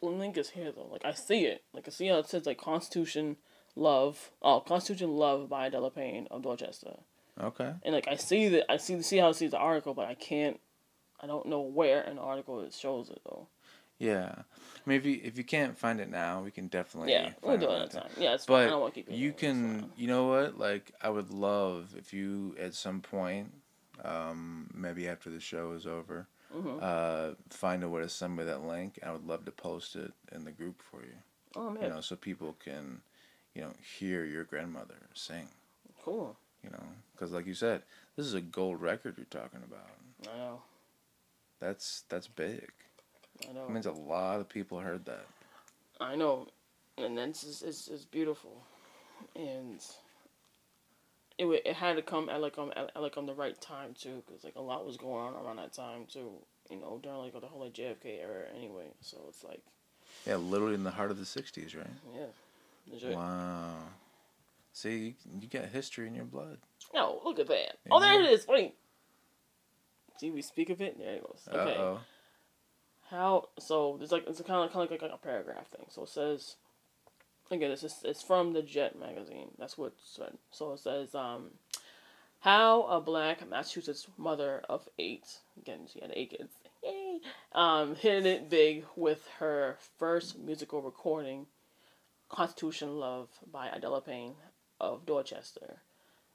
[0.00, 0.88] The link is here though.
[0.90, 1.64] Like I see it.
[1.72, 3.36] Like I see how it says like Constitution
[3.74, 4.30] Love.
[4.42, 6.96] Oh, Constitution Love by Idella Payne of Dorchester.
[7.40, 7.72] Okay.
[7.82, 10.14] And like I see that I see see how it sees the article, but I
[10.14, 10.60] can't.
[11.22, 13.48] I don't know where in the article it shows it though.
[14.00, 14.32] Yeah.
[14.36, 17.12] I mean, if you if you can't find it now, we can definitely.
[17.12, 18.10] yeah, we'll do it another another time.
[18.18, 18.56] Yeah, it's fine.
[18.56, 19.14] I But don't want to keep it.
[19.14, 20.58] you can, you know what?
[20.58, 23.52] Like, I would love if you at some point,
[24.02, 26.78] um, maybe after the show is over, Mhm.
[26.82, 28.98] uh, find a way to send me that link.
[29.02, 31.16] I would love to post it in the group for you.
[31.54, 33.02] Oh man, You know, so people can,
[33.54, 35.48] you know, hear your grandmother sing.
[36.02, 36.38] cool.
[36.64, 36.82] You know,
[37.12, 37.82] because like you said,
[38.16, 39.88] this is a gold record you're talking about.
[40.24, 40.62] Know.
[41.58, 42.70] That's that's big.
[43.48, 43.64] I know.
[43.68, 45.26] It means a lot of people heard that.
[46.00, 46.48] I know,
[46.98, 48.62] and that's it's, it's, it's beautiful,
[49.36, 49.80] and
[51.38, 53.94] it it had to come at like um at, at like on the right time
[53.94, 56.30] too, because like a lot was going on around that time too.
[56.70, 58.86] You know, during like the whole like JFK era anyway.
[59.00, 59.60] So it's like
[60.26, 61.86] Yeah, literally in the heart of the '60s, right?
[62.14, 62.26] yeah,
[62.90, 63.14] legit.
[63.16, 63.74] Wow.
[64.72, 66.58] See, you, you got history in your blood.
[66.94, 67.78] No, look at that.
[67.90, 68.46] Oh, there it is.
[68.48, 68.74] Wait.
[70.18, 70.98] See, we speak of it.
[70.98, 71.48] There it goes.
[71.52, 71.76] Okay.
[71.76, 72.00] Uh oh.
[73.10, 73.98] How so?
[74.00, 75.86] it's like it's kind of kind of like, like a paragraph thing.
[75.88, 76.56] So it says,
[77.50, 79.48] again, it's just, it's from the Jet magazine.
[79.58, 80.38] That's what said.
[80.52, 81.50] So it says, um,
[82.40, 86.52] how a black Massachusetts mother of eight, again she had eight kids,
[86.84, 87.18] yay,
[87.52, 91.46] um, hit it big with her first musical recording,
[92.28, 94.34] Constitution Love by Idella Payne
[94.80, 95.78] of Dorchester.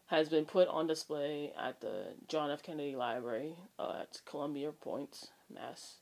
[0.08, 2.62] Has been put on display at the John F.
[2.62, 5.96] Kennedy Library uh, at Columbia Point, Mass.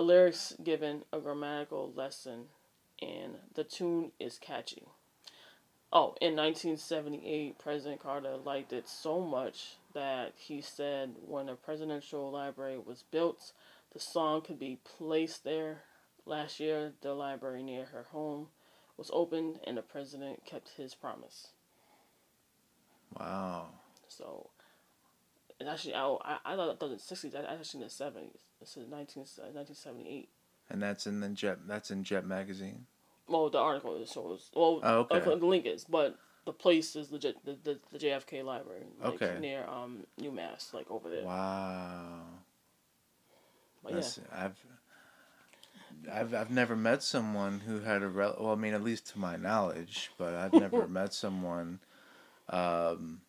[0.00, 2.46] The lyrics given a grammatical lesson,
[3.02, 4.84] and the tune is catchy.
[5.92, 12.30] Oh, in 1978, President Carter liked it so much that he said when a presidential
[12.30, 13.52] library was built,
[13.92, 15.82] the song could be placed there
[16.24, 18.48] Last year, the library near her home
[18.96, 21.48] was opened, and the president kept his promise.
[23.18, 23.66] Wow.
[24.08, 24.48] So,
[25.68, 28.49] actually, I, I, I thought it was in the 60s, I actually in the 70s.
[28.60, 30.28] This is 19, 1978.
[30.70, 31.58] And that's in the Jet.
[31.66, 32.86] That's in Jet magazine.
[33.26, 34.50] Well, the article is shows.
[34.54, 35.20] Well, Oh, okay.
[35.20, 37.44] uh, the link is, but the place is legit.
[37.44, 39.38] The the, the JFK Library, like Okay.
[39.40, 41.24] near um UMass, like over there.
[41.24, 42.22] Wow.
[43.82, 44.02] But yeah,
[44.36, 44.56] I've,
[46.12, 49.18] I've I've never met someone who had a rel- well, I mean, at least to
[49.18, 51.80] my knowledge, but I've never met someone,
[52.48, 53.22] um,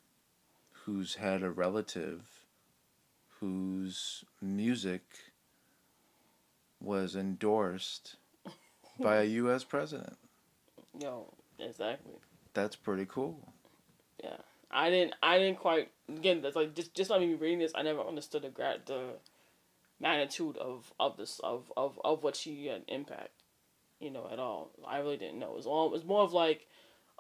[0.86, 2.22] who's had a relative,
[3.42, 5.02] whose music
[6.80, 8.16] was endorsed
[9.00, 9.64] by a U.S.
[9.64, 10.16] president.
[11.00, 12.14] yo, exactly.
[12.54, 13.54] That's pretty cool.
[14.24, 14.38] Yeah,
[14.70, 15.16] I didn't.
[15.24, 15.90] I didn't quite.
[16.08, 17.72] Again, that's like just just not me reading this.
[17.76, 19.16] I never understood the gra- the
[20.00, 23.44] magnitude of of this of of of what she had impact.
[24.00, 24.72] You know, at all.
[24.88, 25.52] I really didn't know.
[25.52, 25.88] It was all.
[25.88, 26.68] It was more of like.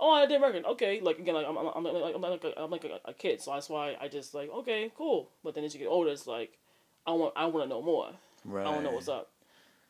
[0.03, 0.65] Oh, I didn't record.
[0.65, 3.13] Okay, like again, like I'm, I'm, I'm like I'm like a, I'm like a, a
[3.13, 5.29] kid, so that's why I just like okay, cool.
[5.43, 6.57] But then as you get older, it's like,
[7.05, 8.09] I want I want to know more.
[8.43, 8.65] Right.
[8.65, 9.29] I want to know what's up.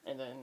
[0.05, 0.35] And then,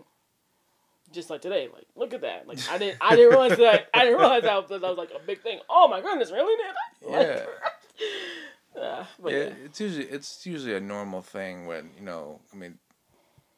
[1.12, 2.48] just like today, like look at that.
[2.48, 5.26] Like I didn't I didn't realize that I didn't realize that, that was like a
[5.26, 5.60] big thing.
[5.68, 6.64] Oh my goodness, really?
[6.64, 6.74] I?
[7.10, 7.46] Yeah.
[8.76, 9.04] yeah.
[9.22, 9.52] But yeah, yeah.
[9.66, 12.40] it's usually it's usually a normal thing when you know.
[12.54, 12.78] I mean,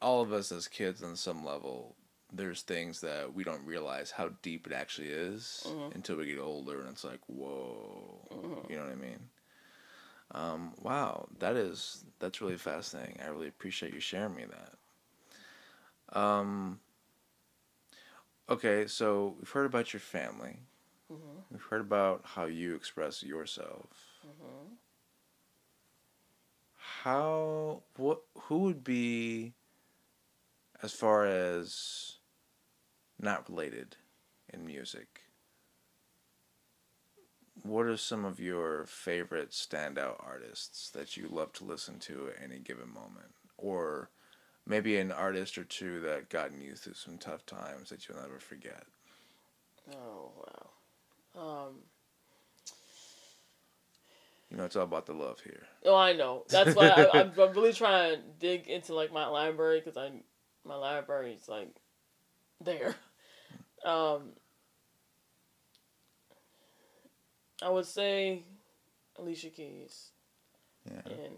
[0.01, 1.95] all of us as kids, on some level,
[2.31, 5.95] there's things that we don't realize how deep it actually is Mhm.
[5.95, 8.69] until we get older, and it's like, whoa, Mhm.
[8.69, 9.29] you know what I mean?
[10.31, 13.19] Um, wow, that is that's really fascinating.
[13.21, 16.17] I really appreciate you sharing me that.
[16.17, 16.79] Um.
[18.49, 20.59] Okay, so we've heard about your family.
[21.09, 21.43] Mhm.
[21.51, 23.87] We've heard about how you express yourself
[24.25, 24.77] Mhm.
[27.03, 29.53] how what who would be
[30.83, 32.17] as far as
[33.21, 33.95] not related
[34.53, 35.21] in music
[37.63, 42.43] what are some of your favorite standout artists that you love to listen to at
[42.43, 44.09] any given moment or
[44.65, 48.39] maybe an artist or two that gotten you through some tough times that you'll never
[48.39, 48.83] forget
[49.93, 51.41] Oh wow.
[51.41, 51.73] Um.
[54.49, 56.43] you know it's all about the love here Oh, I know.
[56.47, 60.11] That's why I, I'm, I'm really trying to dig into like my library because I
[60.63, 61.69] my library is like
[62.63, 62.95] there.
[63.85, 64.33] Um,
[67.61, 68.43] I would say
[69.17, 70.11] Alicia Keys,
[70.85, 71.33] yeah and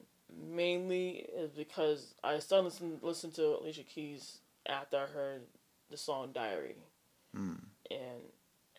[0.51, 5.41] mainly is because I started listen listen to Alicia Keys after I heard
[5.89, 6.75] the song Diary,
[7.35, 7.59] mm.
[7.91, 8.21] and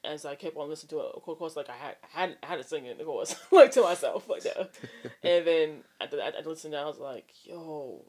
[0.04, 2.46] as I kept on listening to it, of course, like I had I had, I
[2.46, 4.70] had to sing it, of course, like to myself, like that.
[5.22, 8.04] and then after I, I listened, and I was like, "Yo,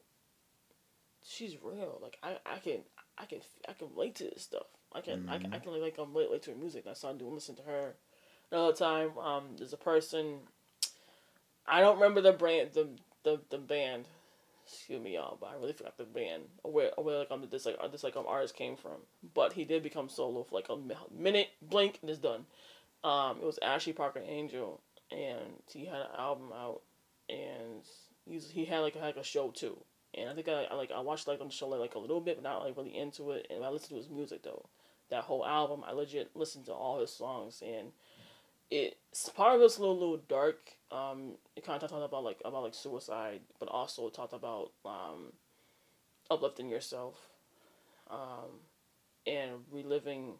[1.24, 1.98] she's real.
[2.02, 2.80] Like I, I can,
[3.18, 4.66] I can, I can relate to this stuff.
[4.96, 7.18] I can, I can, I can like, um, relate to her music." And I started
[7.18, 7.94] doing listen to her.
[8.50, 10.38] Another time, um, there's a person.
[11.66, 12.88] I don't remember the brand, the
[13.22, 14.06] the the band.
[14.66, 17.46] Excuse me, y'all, but I really forgot the band or where, or where like um
[17.48, 18.96] this like this like um artist came from.
[19.34, 20.76] But he did become solo for like a
[21.16, 22.46] minute, blink, and it's done.
[23.04, 24.80] Um, it was Ashley Parker Angel,
[25.12, 26.80] and he had an album out,
[27.28, 27.84] and
[28.28, 29.76] he's he had like had like a show too.
[30.14, 31.98] And I think I, I like I watched like on the show like, like a
[32.00, 33.46] little bit, but not like really into it.
[33.50, 34.66] And I listened to his music though.
[35.10, 37.92] That whole album, I legit listened to all his songs, and
[38.70, 40.72] it's part of it's a little, little dark.
[40.90, 45.32] Um, it kind of talked about like about like suicide, but also talked about um,
[46.30, 47.14] uplifting yourself,
[48.10, 48.60] um,
[49.26, 50.34] and reliving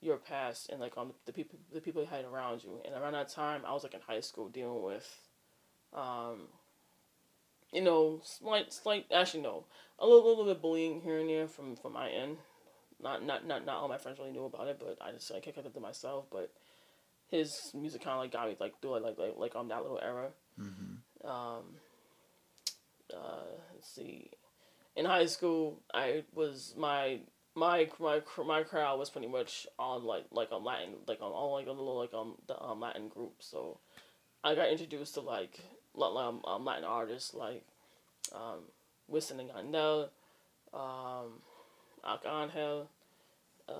[0.00, 2.80] your past and like on the people the people you had around you.
[2.84, 5.18] And around that time, I was like in high school dealing with,
[5.92, 6.48] um,
[7.72, 9.64] you know, slight slight actually no,
[9.98, 12.36] a little little bit bullying here and there from from my end.
[13.02, 15.40] Not not not not all my friends really knew about it, but I just I
[15.40, 16.26] kept it to myself.
[16.30, 16.50] But
[17.28, 20.00] his music kind of like got me like through like like like um that little
[20.02, 20.30] era.
[20.56, 21.64] hmm Um,
[23.12, 24.30] uh, let's see.
[24.96, 27.20] In high school, I was my
[27.54, 31.54] my my my crowd was pretty much on like like a Latin like on all
[31.54, 33.34] like a little like um the um, Latin group.
[33.40, 33.78] So
[34.42, 35.58] I got introduced to like
[36.00, 37.64] um, um Latin artists like
[38.32, 38.60] um
[39.10, 40.08] Wisin and Yandel,
[40.72, 41.40] um
[42.04, 42.86] Arcangel,
[43.68, 43.72] uh,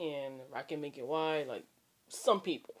[0.00, 1.46] and Rakim Make It Wide.
[1.46, 1.64] Like
[2.08, 2.74] some people.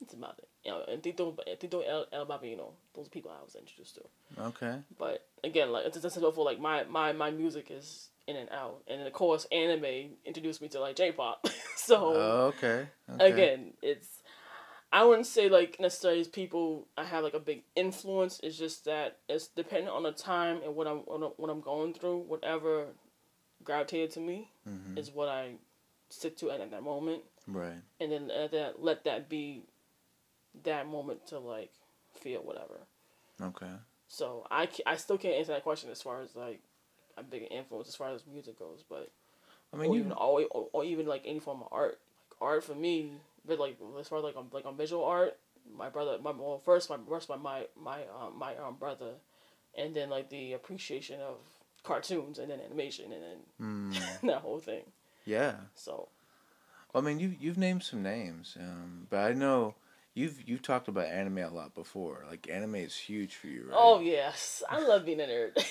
[0.00, 0.48] It's about it.
[0.64, 2.72] You know, and Tito, Tito El, El Bambino.
[2.94, 4.42] Those are people I was introduced to.
[4.42, 8.50] okay But again, like it's just for like my, my my music is in and
[8.50, 11.46] out, and then of course anime introduced me to like J-pop.
[11.76, 12.88] so Oh, okay.
[13.08, 13.32] okay.
[13.32, 14.08] again, it's
[14.92, 18.40] I wouldn't say like necessarily people I have like a big influence.
[18.42, 22.18] It's just that it's dependent on the time and what I'm, what I'm going through.
[22.18, 22.86] Whatever
[23.66, 24.96] gravitated to me Mhm.
[24.96, 25.56] is what I
[26.08, 27.82] stick to at, at that moment, Right.
[28.00, 29.64] and then let that let that be
[30.64, 31.72] that moment to like
[32.14, 32.80] feel whatever.
[33.40, 33.72] Okay.
[34.08, 36.60] So I, I still can't answer that question as far as like
[37.16, 39.10] a big influence as far as music goes, but
[39.72, 40.00] I mean, or you.
[40.00, 41.98] even always or, or even like any form of art.
[42.30, 43.12] Like art for me,
[43.44, 45.36] but like as far as like on like on visual art,
[45.76, 49.14] my brother, my well first my first my my my um, my um, brother,
[49.76, 51.36] and then like the appreciation of
[51.86, 54.82] cartoons and then animation and then Mm, that whole thing.
[55.24, 55.54] yeah.
[55.74, 56.08] So
[56.94, 59.74] I mean, you you've named some names, um, but I know
[60.14, 62.24] you've you've talked about anime a lot before.
[62.28, 63.76] Like anime is huge for you, right?
[63.78, 65.64] oh yes, I love being a nerd.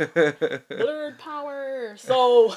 [0.70, 1.94] Nerd power.
[1.96, 2.54] So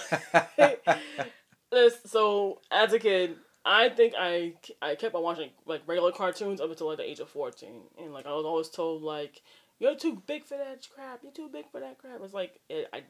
[1.71, 6.59] this so as a kid i think i i kept on watching like regular cartoons
[6.61, 7.69] up until like the age of 14
[8.01, 9.41] and like i was always told like
[9.79, 11.21] you're too big for that crap.
[11.23, 12.19] You're too big for that crap.
[12.23, 13.03] It's like it, i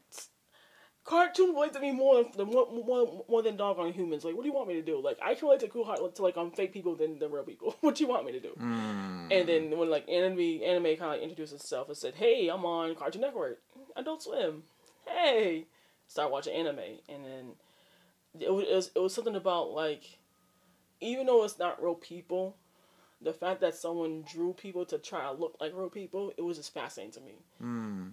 [1.04, 4.24] cartoon relates to me more than more, more, more than doggone humans.
[4.24, 5.00] Like what do you want me to do?
[5.02, 7.44] Like i can relate to cool heart to like um fake people than than real
[7.44, 7.76] people.
[7.80, 8.56] What do you want me to do?
[8.58, 12.48] Mm, and then when like anime anime kind of like introduced itself and said, "Hey,
[12.48, 13.60] I'm on Cartoon Network,
[13.96, 14.62] Adult Swim.
[15.06, 15.66] Hey,
[16.06, 16.78] start watching anime."
[17.08, 17.52] And then
[18.38, 20.18] it was, it was it was something about like,
[21.00, 22.56] even though it's not real people,
[23.22, 26.56] the fact that someone drew people to try to look like real people, it was
[26.56, 27.34] just fascinating to me.
[27.62, 28.12] mm,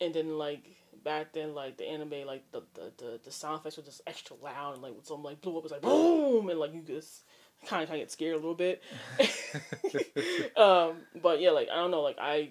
[0.00, 0.64] And then like
[1.04, 4.36] back then, like the anime, like the the, the, the sound effects were just extra
[4.42, 6.82] loud, and like when something like blew up, it was like boom, and like you
[6.82, 7.22] just
[7.66, 8.82] kind of kind of get scared a little bit.
[10.56, 12.50] um, but yeah, like I don't know, like I,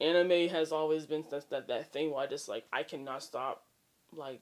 [0.00, 3.64] anime has always been that that, that thing where I just like I cannot stop,
[4.12, 4.40] like,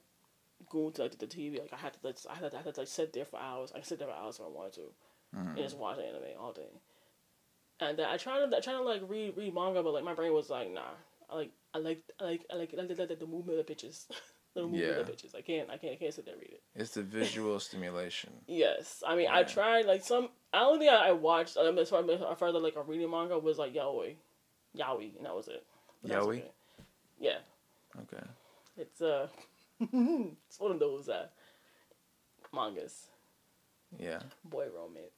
[0.69, 1.59] going to like the TV.
[1.59, 3.39] Like I had to, like, I had to, I had to like sit there for
[3.39, 3.71] hours.
[3.71, 4.81] I can sit there for hours if I wanted to,
[5.35, 6.67] and just watch anime all day.
[7.79, 10.33] And I tried to, I tried to like read read manga, but like my brain
[10.33, 10.81] was like, nah.
[11.29, 13.73] I like, I like, I like, I like, I like the, the, movement of the
[13.73, 14.07] pictures,
[14.53, 15.33] the movement of the pictures.
[15.35, 16.61] I can't, I can't, I can't sit there and read it.
[16.75, 18.31] it's the visual stimulation.
[18.47, 20.29] Yes, I mean I tried like some.
[20.53, 21.57] I don't think I, I watched.
[21.57, 24.15] Um, as far as far as like a reading manga was like yaoi,
[24.77, 25.65] yaoi, and that was it.
[26.03, 26.37] But Yaoi?
[26.37, 26.51] okay.
[27.19, 27.37] Yeah,
[28.03, 28.23] Okay.
[28.77, 29.27] it's uh,
[29.79, 31.27] it's one of those uh,
[32.53, 33.07] mangas,
[33.97, 34.19] Yeah.
[34.43, 35.14] boy romance.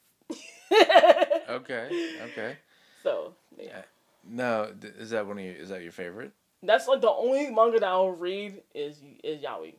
[1.49, 2.17] Okay.
[2.23, 2.57] Okay.
[3.03, 3.83] So yeah,
[4.27, 5.53] No, is that one of your?
[5.53, 6.33] Is that your favorite?
[6.63, 9.75] that's like the only manga that I'll read is is yaoi.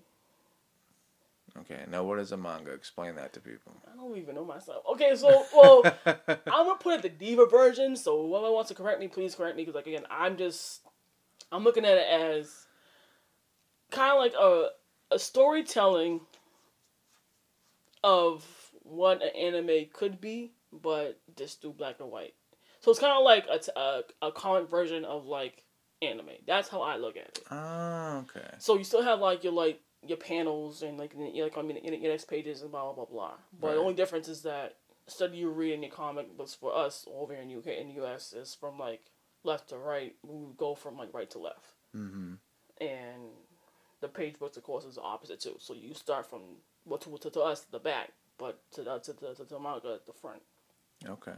[1.58, 1.80] Okay.
[1.90, 2.72] Now, what is a manga?
[2.72, 3.72] Explain that to people.
[3.92, 4.84] I don't even know myself.
[4.92, 5.82] Okay, so well.
[6.06, 7.96] I'm gonna put it the diva version.
[7.96, 9.62] So whoever wants to correct me, please correct me.
[9.62, 10.80] Because like again, I'm just
[11.52, 12.66] I'm looking at it as
[13.90, 14.70] kind of like a
[15.14, 16.20] a storytelling
[18.04, 18.46] of
[18.88, 22.34] what an anime could be, but just do black and white.
[22.80, 25.64] So it's kind of like a, t- a a comic version of like
[26.02, 26.30] anime.
[26.46, 27.40] That's how I look at it.
[27.50, 28.48] oh, okay.
[28.58, 31.94] So you still have like your like your panels and like like I mean your
[31.94, 33.32] your next pages and blah blah blah blah.
[33.60, 33.74] But Right.
[33.74, 37.34] the only difference is that instead of you reading your comic books for us over
[37.34, 39.02] in UK in the US is from like
[39.42, 40.14] left to right.
[40.22, 42.34] We go from like right to left, Mm-hmm.
[42.80, 43.22] and
[44.00, 45.56] the page books of course is the opposite too.
[45.58, 46.42] So you start from
[46.84, 49.94] well to to, to us the back, but to the to the to the manga
[49.94, 50.42] at the front.
[51.06, 51.32] Okay.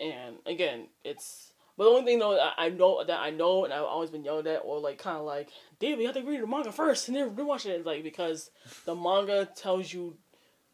[0.00, 3.72] And again, it's but the only thing though I, I know that I know and
[3.72, 6.42] I've always been yelled at or like kind of like, David, you have to read
[6.42, 7.86] the manga first and then rewatch it.
[7.86, 8.50] Like because
[8.84, 10.16] the manga tells you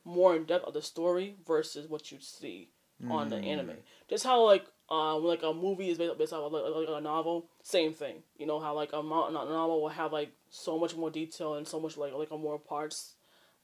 [0.05, 2.71] more in depth of the story versus what you see
[3.11, 3.73] on the anime.
[4.09, 6.99] Just how like uh, when, like a movie is based, based off of like, like
[6.99, 8.23] a novel, same thing.
[8.39, 11.55] You know how like a, mo- a novel will have like so much more detail
[11.55, 13.15] and so much like like more parts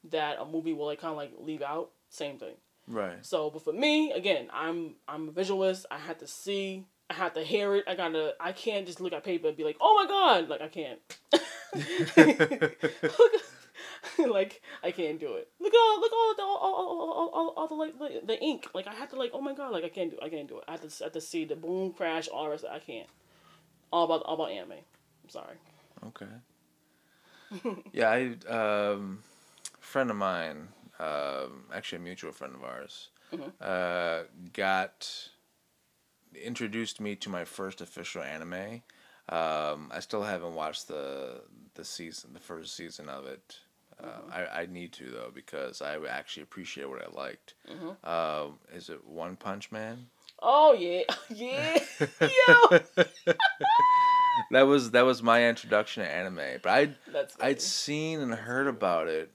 [0.09, 1.91] that a movie will like kind of like leave out.
[2.11, 2.55] Same thing.
[2.87, 3.25] Right.
[3.25, 5.85] So, but for me, again, I'm I'm a visualist.
[5.89, 6.85] I have to see.
[7.09, 7.85] I have to hear it.
[7.87, 8.35] I gotta.
[8.39, 10.99] I can't just look at paper and be like, "Oh my god!" Like I can't.
[14.29, 15.47] like I can't do it.
[15.61, 16.01] Look at all.
[16.01, 18.67] Look at all the all, all, all, all, the like the, the ink.
[18.73, 19.31] Like I have to like.
[19.33, 19.71] Oh my god!
[19.71, 20.17] Like I can't do.
[20.21, 20.65] I can't do it.
[20.67, 22.65] I have to I have to see the boom crash all the rest.
[22.69, 23.07] I can't.
[23.93, 24.73] All about all about anime.
[24.73, 25.55] I'm sorry.
[26.07, 26.25] Okay.
[27.93, 29.23] yeah, I um,
[29.79, 30.67] friend of mine,
[31.01, 33.09] um, actually a mutual friend of ours,
[33.59, 34.23] uh,
[34.53, 35.29] got
[36.35, 38.81] introduced me to my first official anime.
[39.29, 41.41] Um, I still haven't watched the
[41.75, 43.59] the season, the first season of it.
[44.01, 47.53] Uh, I, I need to though because I actually appreciate what I liked.
[48.03, 50.07] Um, is it One Punch Man?
[50.41, 51.77] Oh yeah, yeah,
[52.21, 52.79] yo.
[54.51, 58.67] That was that was my introduction to anime, but I That's I'd seen and heard
[58.67, 59.31] about it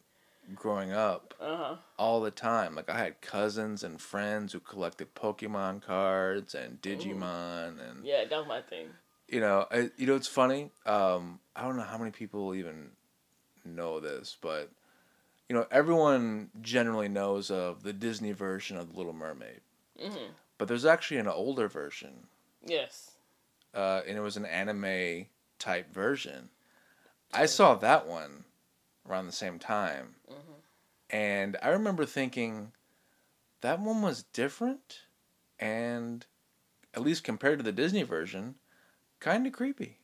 [0.55, 1.77] growing up uh huh.
[1.99, 2.75] all the time.
[2.75, 8.39] Like I had cousins and friends who collected Pokemon cards and Digimon, and Yeah, that
[8.39, 8.89] was my thing.
[9.29, 10.71] you know, I, you know, it's funny.
[10.85, 12.91] Um, I don't know how many people even
[13.65, 14.71] know this, but
[15.49, 19.61] you know, everyone generally knows of the Disney version of The Little Mermaid.
[20.01, 22.27] hmm But there's actually an older version,
[22.65, 23.13] Yes.
[23.75, 25.27] uh, and it was an anime
[25.59, 26.49] type version.
[27.33, 28.45] I saw that one
[29.09, 30.35] around the same time, hmm
[31.11, 32.73] and I remember thinking
[33.63, 35.01] that one was different,
[35.59, 36.27] and
[36.95, 38.57] at least compared to the Disney version,
[39.21, 39.99] kind of creepy.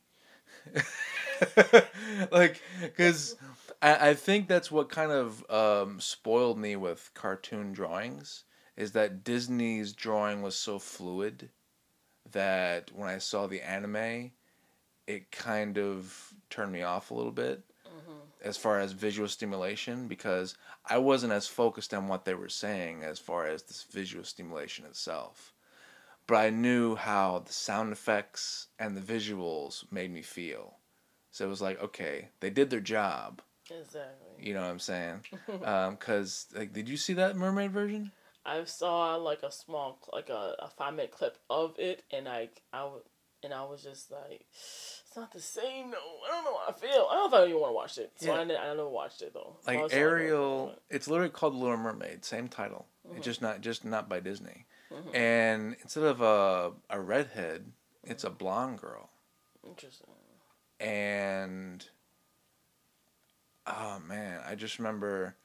[2.31, 3.35] like, because
[3.81, 8.43] I, I think that's what kind of um, spoiled me with cartoon drawings
[8.75, 11.49] is that Disney's drawing was so fluid
[12.31, 14.31] that when I saw the anime,
[15.07, 17.63] it kind of turned me off a little bit
[18.43, 23.03] as far as visual stimulation because I wasn't as focused on what they were saying
[23.03, 25.53] as far as this visual stimulation itself.
[26.27, 30.77] But I knew how the sound effects and the visuals made me feel.
[31.31, 33.41] So it was like, okay, they did their job.
[33.69, 34.33] Exactly.
[34.39, 35.21] You know what I'm saying?
[35.63, 38.11] Um, because, like, did you see that mermaid version?
[38.45, 42.49] I saw like a small, like a, a five minute clip of it, and I,
[42.73, 42.89] I,
[43.43, 45.91] and I was just like, it's not the same.
[45.91, 47.07] No, I don't know how I feel.
[47.09, 48.11] I don't know if I even want to watch it.
[48.15, 48.41] So Yeah.
[48.41, 49.57] I, didn't, I never watched it though.
[49.67, 52.87] Like Ariel, it's literally called The Little Mermaid, same title.
[53.07, 53.17] Mhm.
[53.17, 54.65] It's just not just not by Disney.
[54.91, 55.15] Mhm.
[55.15, 57.71] And instead of a a redhead,
[58.03, 59.09] it's a blonde girl.
[59.65, 60.07] Interesting.
[60.79, 61.85] and
[63.67, 65.35] oh man i just remember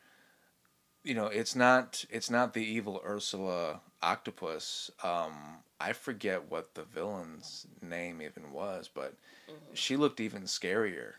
[1.08, 5.32] you know it's not it's not the evil ursula octopus um
[5.80, 9.14] i forget what the villain's name even was but
[9.48, 9.74] Mhm.
[9.74, 11.12] she looked even scarier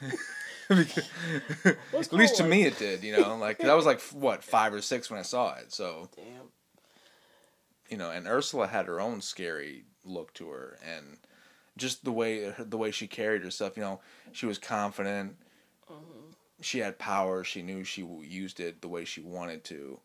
[0.68, 1.08] Because-
[1.64, 4.82] at least to me it did you know like i was like what five or
[4.82, 6.26] six when i saw it so Damn.
[7.88, 11.16] you know, and Ursula had her own scary look to her, and
[11.76, 13.76] just the way the way she carried herself.
[13.76, 15.36] You know, she was confident.
[15.88, 16.19] hmm
[16.60, 17.44] She had power.
[17.44, 20.00] She knew she used it the way she wanted to.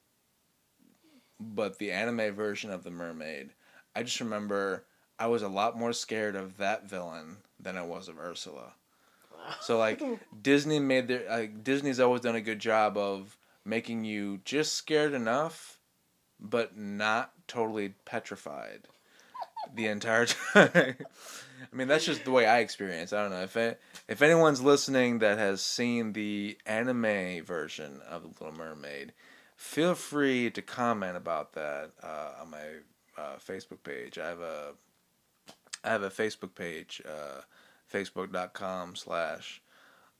[1.39, 3.51] But the anime version of the mermaid,
[3.95, 4.85] I just remember
[5.19, 8.73] I was a lot more scared of that villain than I was of Ursula.
[9.61, 10.01] So like
[10.41, 15.13] Disney made their like Disney's always done a good job of making you just scared
[15.13, 15.79] enough,
[16.39, 18.87] but not totally petrified
[19.73, 20.95] the entire time.
[21.75, 23.11] I mean, that's just the way I experience.
[23.11, 28.21] I don't know if it, if anyone's listening that has seen the anime version of
[28.21, 29.13] the Little Mermaid,
[29.55, 32.65] feel free to comment about that uh, on my
[33.17, 34.17] uh, Facebook page.
[34.17, 34.73] I have a
[35.83, 37.41] I have a Facebook page, uh,
[37.93, 39.61] facebook.com slash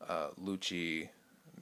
[0.08, 1.10] uh, Lucci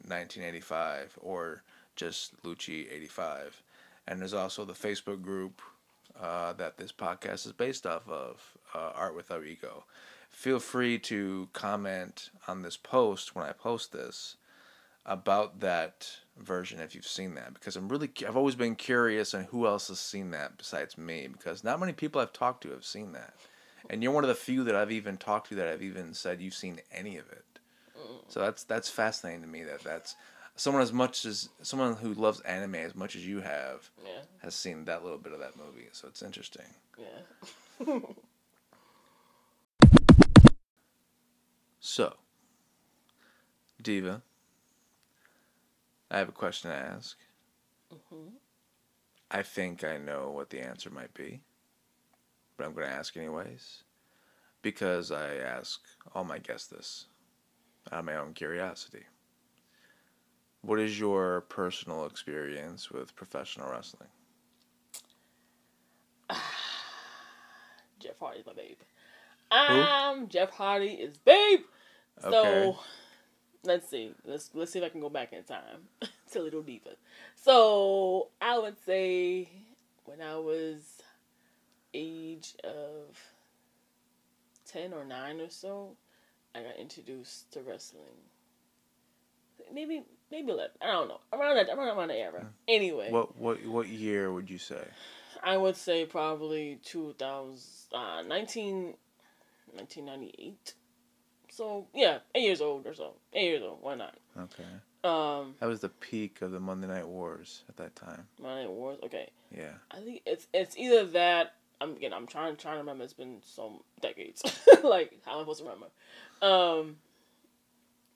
[0.08, 1.64] 1985 or
[1.96, 3.64] just Lucci 85.
[4.08, 5.62] And there's also the Facebook group
[6.20, 9.86] uh, that this podcast is based off of, uh, Art Without Ego.
[10.30, 14.38] Feel free to comment on this post when I post this
[15.06, 19.44] about that version if you've seen that because I'm really I've always been curious on
[19.46, 22.86] who else has seen that besides me because not many people I've talked to have
[22.86, 23.34] seen that.
[23.90, 26.42] And you're one of the few that I've even talked to that I've even said
[26.42, 27.44] you've seen any of it.
[28.30, 30.16] So that's that's fascinating to me that that's
[30.56, 34.22] someone as much as someone who loves anime as much as you have Yeah.
[34.42, 35.90] has seen that little bit of that movie.
[35.92, 36.66] So it's interesting.
[36.98, 38.00] Yeah.
[41.86, 42.16] So,
[43.84, 44.22] Divah,
[46.10, 47.18] I have a question to ask.
[48.10, 48.30] hmm
[49.30, 51.42] I think I know what the answer might be,
[52.56, 53.84] but I'm going to ask anyways
[54.62, 55.82] because I ask
[56.14, 57.08] all my guests this
[57.92, 59.04] out of my own curiosity.
[60.64, 64.10] What is your personal experience with professional wrestling?
[68.00, 68.78] Jeff Hardy's my babe.
[69.52, 71.62] Um, Jeff Hardy is babe.
[72.20, 72.78] So Okay.
[73.64, 74.14] let's see.
[74.26, 75.90] Let's let's see if I can go back in time
[76.32, 76.96] to Little Divah.
[77.36, 79.50] So I would say
[80.06, 81.02] when I was
[81.94, 83.18] age of
[84.66, 85.98] ten or nine or so,
[86.56, 88.30] I got introduced to wrestling.
[89.74, 90.04] Maybe
[90.34, 90.72] maybe eleven.
[90.82, 91.22] I don't know.
[91.32, 92.48] Around that around around the era.
[92.68, 93.12] Anyway.
[93.12, 94.84] What what what year would you say?
[95.44, 98.94] I would say probably 2000, uh, 19,
[99.74, 100.74] 1998.
[101.50, 103.16] So, yeah, eight years old or so.
[103.34, 104.16] Eight years old, why not?
[104.40, 104.64] Okay.
[105.04, 108.26] Um, That was the peak of the Monday Night Wars at that time.
[108.42, 109.30] Monday name was, okay.
[109.56, 109.74] Yeah.
[109.92, 113.42] I think it's it's either that, I'm, again, I'm trying, trying to remember, it's been
[113.44, 114.42] some decades.
[114.84, 115.88] like, how am I supposed to remember?
[116.42, 116.96] Um,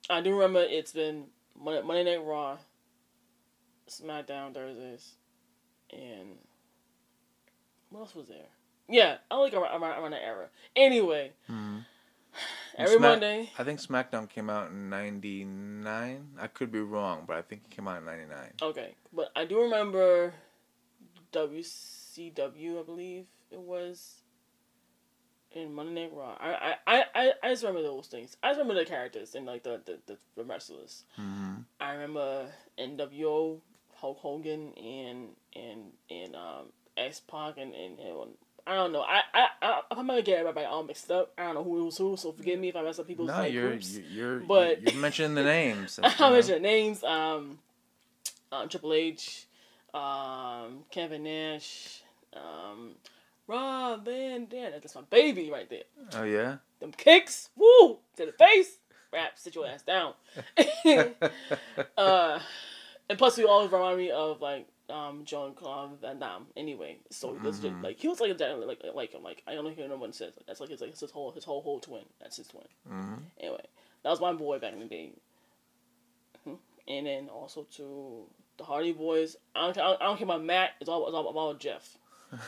[0.08, 1.26] I do remember it's been
[1.60, 2.58] Monday, Monday Night Raw,
[3.88, 5.14] SmackDown Thursdays,
[5.92, 6.36] and
[7.90, 8.46] what else was there?
[8.88, 10.48] Yeah, I like around, around, around that era.
[10.76, 11.78] Anyway, hmm
[12.76, 13.50] Every Smack- Monday.
[13.58, 16.28] I think SmackDown came out in '99.
[16.38, 18.52] I could be wrong, but I think it came out in '99.
[18.62, 20.32] Okay, but I do remember
[21.32, 22.80] WCW.
[22.80, 24.22] I believe it was
[25.52, 26.36] in Monday Night Raw.
[26.38, 28.36] I I, I, I just remember those things.
[28.42, 31.04] I just remember the characters and like the the, the, the wrestlers.
[31.16, 32.46] hmm I remember
[32.78, 33.60] NWO,
[33.94, 35.80] Hulk Hogan, and and
[36.10, 38.30] and um X Pac and, and and
[38.66, 39.00] I don't know.
[39.02, 41.32] I I I I'm gonna get everybody all mixed up.
[41.38, 43.38] I don't know who was who, so forgive me if I mess up people's No,
[43.38, 43.96] like you're groups.
[43.96, 44.04] you're
[44.36, 45.98] you're, But- you're mentioning the names.
[46.02, 47.02] I mentioned names.
[47.02, 47.58] Um,
[48.52, 49.46] uh, Triple H,
[49.94, 52.02] um, Kevin Nash,
[52.34, 52.92] um,
[53.48, 54.72] Rob Van Dam.
[54.72, 55.82] That's my baby right there.
[56.12, 56.56] Oh yeah.
[56.80, 58.78] Them kicks, woo, to the face.
[59.12, 60.12] Rap, sit your ass down.
[61.98, 62.38] uh,
[63.08, 66.46] and plus, he always remind me of like um John Claude Van Damme.
[66.56, 69.22] Anyway, so was just like he was like a dad, like like him.
[69.22, 71.44] Like I don't hear no one says like, that's like his like his whole his
[71.44, 72.04] whole whole twin.
[72.20, 72.64] That's his twin.
[72.88, 73.14] Mm-hmm.
[73.40, 73.64] Anyway,
[74.04, 75.12] that was my boy back in the day.
[76.46, 76.58] Mhm.
[76.86, 78.26] And then also to
[78.58, 79.36] the Hardy Boys.
[79.54, 80.70] I don't, I don't, I don't care about Matt.
[80.80, 81.96] It's all, it's all about Jeff.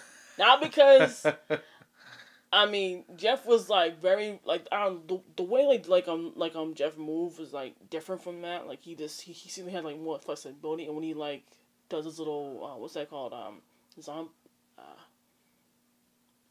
[0.40, 1.26] Not because
[2.52, 6.32] I mean Jeff was like very like I don't the, the way like like um
[6.34, 8.66] like um Jeff moved was like different from that.
[8.66, 11.44] Like he just he, he seemed to have like more flexibility and when he like
[11.90, 13.60] does his little uh, what's that called um
[14.00, 14.30] zom
[14.78, 14.82] uh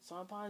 [0.02, 0.46] Zombie I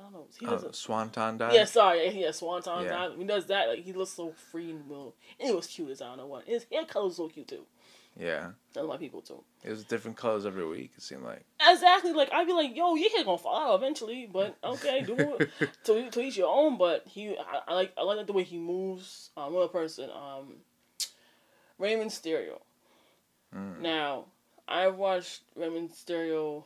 [0.00, 0.26] don't know.
[0.38, 0.74] He does uh, it.
[0.74, 1.52] Swanton dive.
[1.52, 2.08] Yeah, sorry.
[2.18, 2.90] Yeah, Swanton Yeah.
[2.90, 3.18] dive.
[3.18, 5.14] He does that, like he looks so free and will.
[5.38, 6.46] And it was cute as I don't know what.
[6.46, 7.66] His hair color was so cute too.
[8.18, 8.50] Yeah.
[8.74, 9.42] That's my people too.
[9.64, 10.92] It was different colors every week.
[10.96, 11.44] It seemed like.
[11.66, 12.12] Exactly.
[12.12, 15.50] Like I'd be like, yo, your hair gonna fall out eventually, but okay, do it
[15.84, 16.76] to to each your own.
[16.78, 19.30] But he, I, I like I like the way he moves.
[19.36, 20.54] Um, another person, um,
[21.78, 22.60] Rey Mysterio.
[23.54, 23.80] Mm.
[23.80, 24.26] Now,
[24.68, 26.64] I've watched Rey Mysterio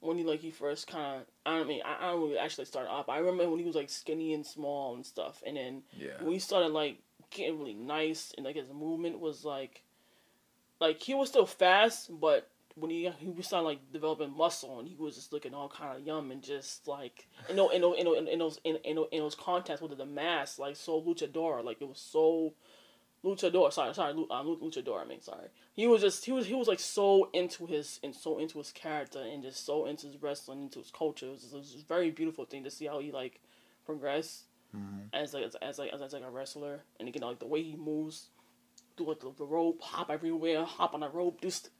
[0.00, 1.26] when he like he first kind of.
[1.46, 3.08] I don't mean I, I don't really actually start off.
[3.08, 6.20] I remember when he was like skinny and small and stuff, and then Yeah.
[6.20, 6.98] when he started like
[7.30, 9.82] getting really nice and like his movement was like
[10.86, 12.40] like he was still fast but
[12.76, 15.96] when he he was starting like developing muscle and he was just looking all kind
[15.96, 18.96] of yum and just like you know in those in, those- in those in, in,
[19.12, 22.52] in those contacts with the mask like so luchador like it was so
[23.24, 25.48] luchador sorry sorry um, luchador I mean sorry.
[25.72, 28.70] He was just he was he was like so into his and so into his
[28.72, 31.26] character and just so into his wrestling into his culture.
[31.26, 33.40] It was, it was a very beautiful thing to see how he like
[33.86, 34.44] progressed
[34.76, 35.08] Mhm.
[35.12, 37.62] as like as, as like as, as like a wrestler, and again like the way
[37.62, 38.28] he moves,
[38.96, 41.50] do like the, the rope, hop everywhere, hop on the rope, do.
[41.50, 41.70] St-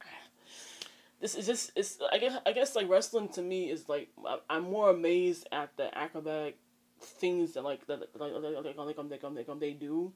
[1.21, 4.09] this is just it's I guess I guess like wrestling to me is like
[4.49, 6.57] I'm more amazed at the acrobatic
[7.01, 10.11] things that like that like like like, um, like, um, like um, they do.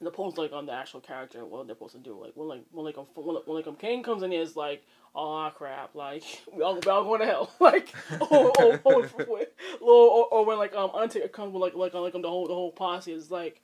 [0.00, 2.20] As opposed like on the actual character what they're supposed to do.
[2.20, 4.84] Like when like when like um, when, when like um Kane comes in, it's like
[5.14, 7.92] oh crap, like we all, we all going to hell, like
[8.30, 9.46] or or, or, or,
[9.80, 12.54] or, or when like um Undertaker comes with like like like um, the whole the
[12.54, 13.60] whole posse is like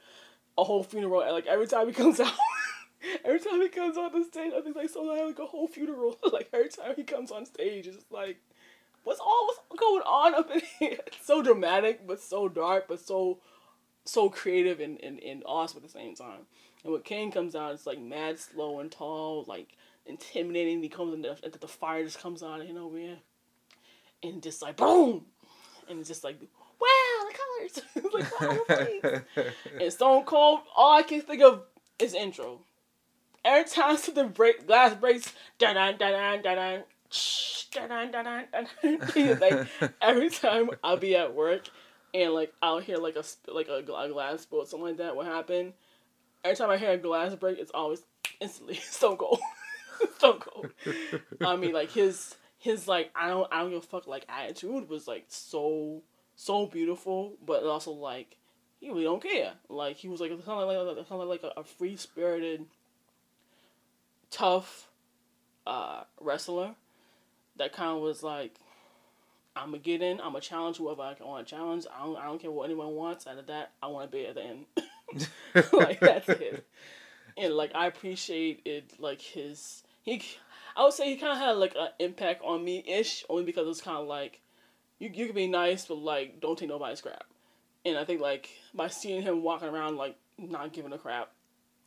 [0.57, 1.21] a whole funeral.
[1.33, 2.33] Like every time he comes out,
[3.25, 6.19] every time he comes on the stage, I think like so like a whole funeral.
[6.33, 8.39] like every time he comes on stage, it's like
[9.05, 10.99] what's all what's going on up in here?
[11.23, 13.39] So dramatic, but so dark, but so
[14.05, 16.41] so creative and, and, and awesome at the same time.
[16.83, 19.69] And when Kane comes out, it's like mad slow and tall, like
[20.05, 20.83] intimidating.
[20.83, 23.17] He comes in, the, the fire just comes out of nowhere,
[24.23, 25.25] and just like boom,
[25.89, 26.39] and it's just like
[27.75, 29.23] the colors, like wow, flames.
[29.81, 31.63] And Stone Cold, all I can think of
[31.99, 32.61] is intro.
[33.45, 36.79] Every time something break, glass breaks, da da da da da da.
[37.73, 39.35] Da da da da da.
[39.41, 39.69] Like
[40.03, 41.69] every time I'll be at work
[42.13, 45.15] and like I'll hear like a like a, gla- glass or something like that.
[45.17, 45.75] What happened?
[46.45, 48.03] Every time I hear a glass break, it's always
[48.41, 49.41] instantly Stone Cold.
[50.17, 50.71] Stone Cold.
[51.41, 54.89] I mean, like his his like I don't I don't give a fuck like attitude
[54.89, 56.03] was like so
[56.37, 58.37] so beautiful, but also like
[58.81, 59.53] he really don't care.
[59.69, 62.67] Like he was like kind of like kind of like a, a free spirited,
[64.31, 64.89] tough,
[65.67, 66.75] uh, wrestler.
[67.57, 68.57] That kind of was like,
[69.55, 70.21] I'm gonna get in.
[70.21, 71.87] I'm gonna challenge whoever I want to challenge.
[71.95, 73.27] I don't I don't care what anyone wants.
[73.27, 74.67] Out of that, I want to be at the end.
[75.73, 76.67] like that's it.
[77.37, 78.95] And like I appreciate it.
[78.99, 80.23] Like his he,
[80.77, 83.67] I would say he kind of had like an impact on me ish, only because
[83.67, 84.41] it's kind of like,
[84.99, 87.25] you you can be nice, but like don't take nobody's crap.
[87.85, 91.31] And I think like by seeing him walking around like not giving a crap,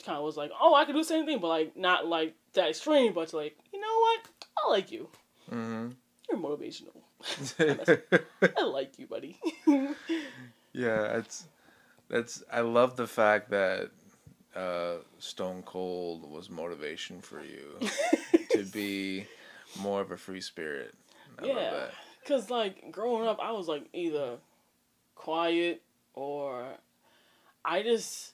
[0.06, 2.36] kind of was like, oh, I could do the same thing, but like not like
[2.54, 4.28] that extreme, but like you know what,
[4.58, 5.10] I like you.
[5.50, 5.90] hmm
[6.30, 7.02] You're motivational.
[8.58, 9.40] I like you, buddy.
[10.74, 11.46] yeah, it's
[12.10, 12.44] that's.
[12.52, 13.90] I love the fact that
[14.56, 17.80] uh, Stone Cold was motivation for you
[18.52, 19.26] to be
[19.80, 20.94] more of a free spirit.
[21.40, 21.92] I love yeah, that.
[22.28, 24.38] Cause like growing up, I was like either
[25.16, 25.82] quiet
[26.14, 26.66] or
[27.64, 28.34] I just.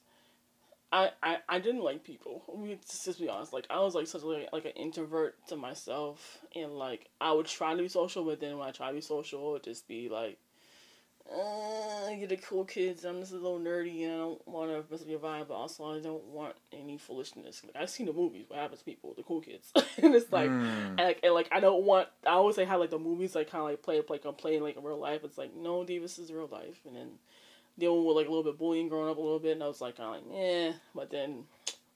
[0.92, 2.44] I, I, I didn't like people.
[2.54, 3.52] I mean, just, just be honest.
[3.52, 7.48] Like I was like such like, like an introvert to myself, and like I would
[7.48, 10.08] try to be social, but then when I try to be social, it just be
[10.08, 10.38] like,
[11.32, 13.06] uh, you're the cool kids.
[13.06, 15.54] I'm just a little nerdy, and I don't want to mess up your vibe, but
[15.54, 17.64] also I don't want any foolishness.
[17.64, 18.46] Like, I've seen the movies.
[18.48, 19.14] What happens to people?
[19.16, 19.72] The cool kids,
[20.02, 20.90] and it's like, Mm.
[20.90, 22.08] and like, and like I don't want.
[22.26, 24.36] I always say how like the movies like kind of like play it like I'm
[24.36, 25.22] playing like in real life.
[25.24, 27.10] It's like no, Dave, this is real life, and then
[27.80, 29.82] dealing with like a little bit bullying growing up a little bit, and I was
[29.82, 30.74] like kind of like eh.
[30.94, 31.46] But then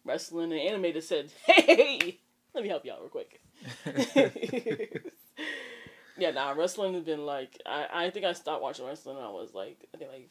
[0.06, 2.18] wrestling and just said, hey,
[2.56, 3.42] let me help you out real quick.
[6.18, 9.30] yeah, nah, wrestling has been like I, I think I stopped watching wrestling when I
[9.30, 10.30] was like I think like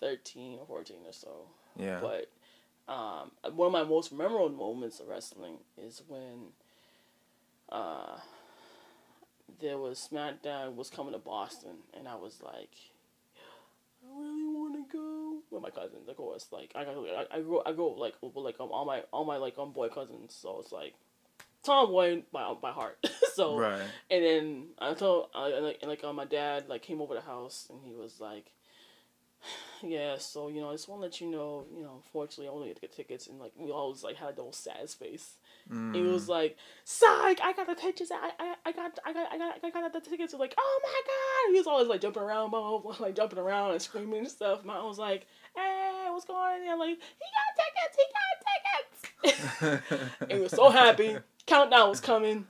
[0.00, 1.46] thirteen or fourteen or so.
[1.76, 2.00] yeah.
[2.00, 2.30] But
[2.88, 6.52] um, one of my most memorable moments of wrestling is when
[7.70, 8.18] uh,
[9.60, 12.70] there was SmackDown was coming to Boston, and I was like,
[14.04, 16.08] I really want to go with my cousins.
[16.08, 18.84] Of course, like I got I, I go I go like with like um, all
[18.84, 20.94] my all my like um boy cousins, so it's like
[21.66, 22.98] tomboy by by heart.
[23.34, 23.82] so right.
[24.10, 27.14] and then I told, uh, and like, and like uh, my dad like came over
[27.14, 28.52] the house and he was like,
[29.82, 32.50] yeah, so you know, I just want to let you know, you know, unfortunately, I
[32.50, 35.36] only get to get tickets, and like we always like had those sad face.
[35.70, 35.94] Mm.
[35.94, 37.40] He was like, "Psych!
[37.42, 38.10] I got the pictures.
[38.12, 41.00] I, I, I got, I got, I got, I got the tickets." Like, oh my
[41.06, 41.52] god!
[41.52, 44.28] He was always like jumping around, blah, blah, blah, like jumping around and screaming and
[44.28, 44.64] stuff.
[44.64, 47.96] My was like, "Hey, what's going on?" I'm like, "He got tickets!
[47.96, 51.16] He got tickets!" and he was so happy.
[51.46, 52.46] Countdown was coming.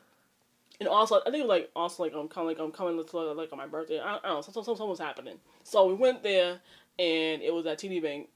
[0.78, 3.03] And also, I think it was like also like I'm kind of like I'm coming
[3.03, 3.99] to like on my birthday.
[3.99, 5.36] I, I don't know, something, something was happening.
[5.62, 6.61] So we went there,
[6.99, 8.28] and it was at TD Bank,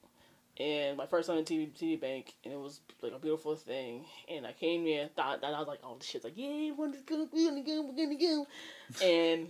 [0.59, 4.05] and my first time in TD, TD Bank, and it was like a beautiful thing.
[4.29, 6.87] And I came there, thought that I was like, oh, the shit's like, yeah, we're
[6.87, 8.47] gonna go, we're gonna go, we're gonna go.
[9.03, 9.47] and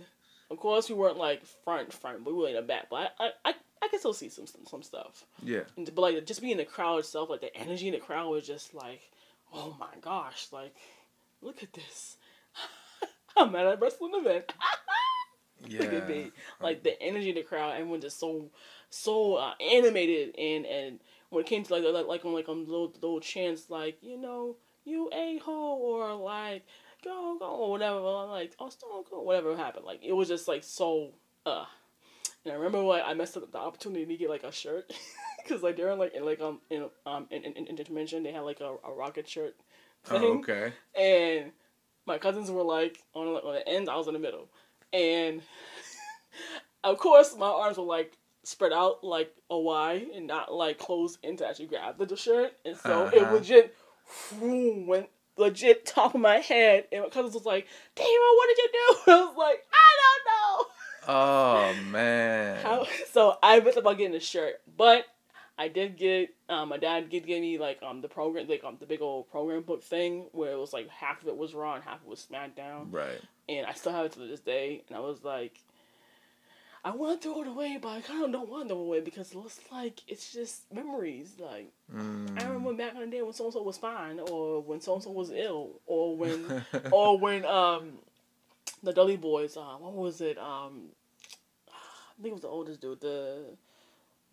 [0.50, 2.88] of course, we weren't like front front, but we were in the back.
[2.90, 5.24] But I I, I, could still see some some, some stuff.
[5.42, 5.60] yeah.
[5.76, 8.30] And, but like just being in the crowd itself, like the energy in the crowd
[8.30, 9.00] was just like,
[9.52, 10.74] oh my gosh, like
[11.42, 12.16] look at this.
[13.36, 14.52] I'm at a wrestling event.
[15.66, 15.80] Yeah.
[15.82, 16.32] Look at me.
[16.60, 18.50] Like the energy in the crowd, everyone just so
[18.90, 22.66] so uh, animated and and when it came to like like like on like on
[22.66, 26.62] little little chants like you know you a hole or like
[27.02, 30.62] go go or whatever like oh stone cold whatever happened like it was just like
[30.62, 31.10] so
[31.46, 31.64] uh
[32.44, 34.92] and I remember like I messed up the opportunity to get like a shirt
[35.42, 38.40] because like during like in like um in um in, in, in intervention they had
[38.40, 39.56] like a, a rocket shirt
[40.04, 40.72] thing Oh, okay.
[40.98, 41.52] and
[42.06, 44.48] my cousins were like on, on the ends, I was in the middle,
[44.92, 45.42] and
[46.84, 51.18] of course my arms were like spread out like a Y and not like closed
[51.22, 53.34] in to actually grab the shirt, and so it Uh-huh.
[53.34, 53.74] legit
[54.40, 58.58] whoom, went legit top of my head, and my cousins was like, "Damn, what did
[58.58, 60.66] you do?" I was like, "I don't know."
[61.08, 62.62] Oh man.
[62.64, 65.04] How, so I messed up about getting the shirt, but
[65.58, 68.76] I did get um my dad did give me like um the program like um
[68.80, 71.74] the big old program book thing where it was like half of it was Raw
[71.74, 73.20] and half of it was SmackDown, Right.
[73.48, 75.58] and I still have it to this day, and I was like.
[76.84, 78.86] I want to throw it away, but I kind of don't want to throw it
[78.86, 81.34] away because it looks like it's just memories.
[81.38, 82.36] Like Mm.
[82.40, 84.94] I remember back in the day when so and so was fine, or when so
[84.94, 87.98] and so was ill, or when or when um
[88.82, 90.38] the Dudley Boys, uh, what was it?
[90.38, 90.86] Um,
[91.68, 93.44] I think it was the oldest dude, the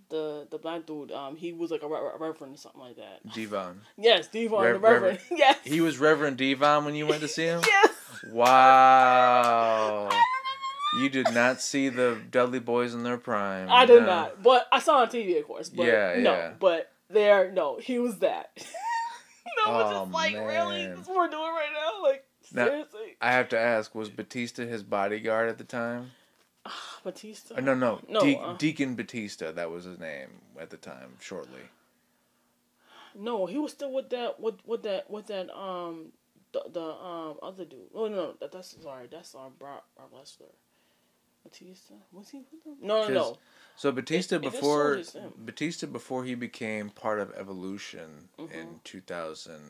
[0.10, 1.12] the the black dude.
[1.12, 3.22] Um, he was like a, re- a reverend or something like that.
[3.34, 3.82] Devon.
[3.98, 5.20] Yes, Devon Rev- the Reverend.
[5.32, 5.58] yes.
[5.64, 7.62] He was Reverend Devon when you went to see him.
[7.68, 7.90] Yes.
[8.34, 10.10] Wow.
[11.00, 13.68] You did not see the Dudley Boys in their prime.
[13.70, 14.06] I did no.
[14.08, 15.70] not, but I saw on TV, of course.
[15.70, 16.52] But Yeah, no, yeah.
[16.60, 18.50] but there, no, he was that.
[18.58, 20.96] no, Oh, just like really, man.
[20.96, 22.02] that's what we're doing right now.
[22.04, 26.12] Like Now- seriously, I have to ask, was Batista his bodyguard at the time?
[27.04, 27.56] Batista.
[27.56, 29.52] Uh, no, no, No, De- uh, Deacon Batista.
[29.52, 30.30] That was his name
[30.60, 31.14] at the time.
[31.20, 31.62] Shortly.
[33.16, 36.12] No, he was still with that with with that with that um
[36.54, 37.80] the, the um other dude.
[37.94, 40.54] Oh no, that, that's sorry, that's um Brock, Brock Lesnar.
[41.44, 42.76] Batista was he with them?
[42.82, 43.38] No, no, no.
[43.76, 45.34] So Batista it before him.
[45.38, 48.54] Batista before he became part of Evolution Mm-hmm.
[48.54, 49.62] in two thousand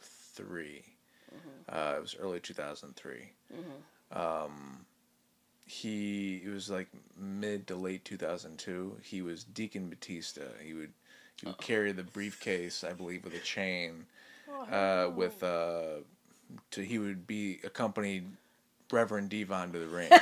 [0.00, 0.82] three.
[1.34, 1.76] Mm-hmm.
[1.76, 3.30] Uh, it was early two thousand three.
[4.10, 4.86] Um,
[5.66, 6.88] he it was like
[7.18, 8.96] mid to late two thousand two.
[9.02, 10.42] He was Deacon Batista.
[10.62, 10.92] He would
[11.40, 14.06] he would carry the briefcase, I believe, with a chain.
[14.48, 15.98] Oh, Uh, with uh,
[16.70, 18.24] to he would be accompanied
[18.90, 20.10] Reverend Devon to the ring.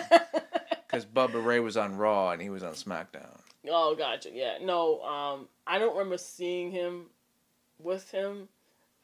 [0.87, 3.41] Because Bubba Ray was on Raw and he was on SmackDown.
[3.69, 4.31] Oh, gotcha.
[4.33, 5.03] Yeah, no.
[5.03, 7.07] Um, I don't remember seeing him
[7.81, 8.49] with him,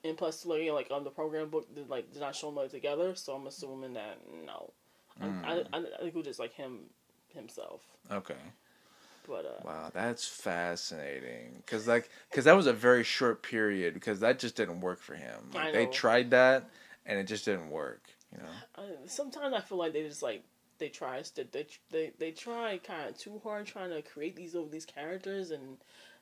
[0.04, 2.46] and plus, like, you know, like on the program book, did, like did not show
[2.46, 3.16] them like together.
[3.16, 4.72] So I'm assuming that no,
[5.20, 6.80] I, I, I, I think it was just like him
[7.28, 7.82] himself.
[8.10, 8.34] Okay.
[9.26, 11.62] But uh, Wow, that's fascinating.
[11.66, 13.94] Cause like, cause that was a very short period.
[13.94, 15.50] Because that just didn't work for him.
[15.54, 16.68] Like, they tried that,
[17.06, 18.02] and it just didn't work.
[18.32, 18.48] You know.
[18.76, 20.44] I, sometimes I feel like they just like
[20.78, 24.54] they try they they they, they try kind of too hard trying to create these
[24.54, 25.76] of these characters and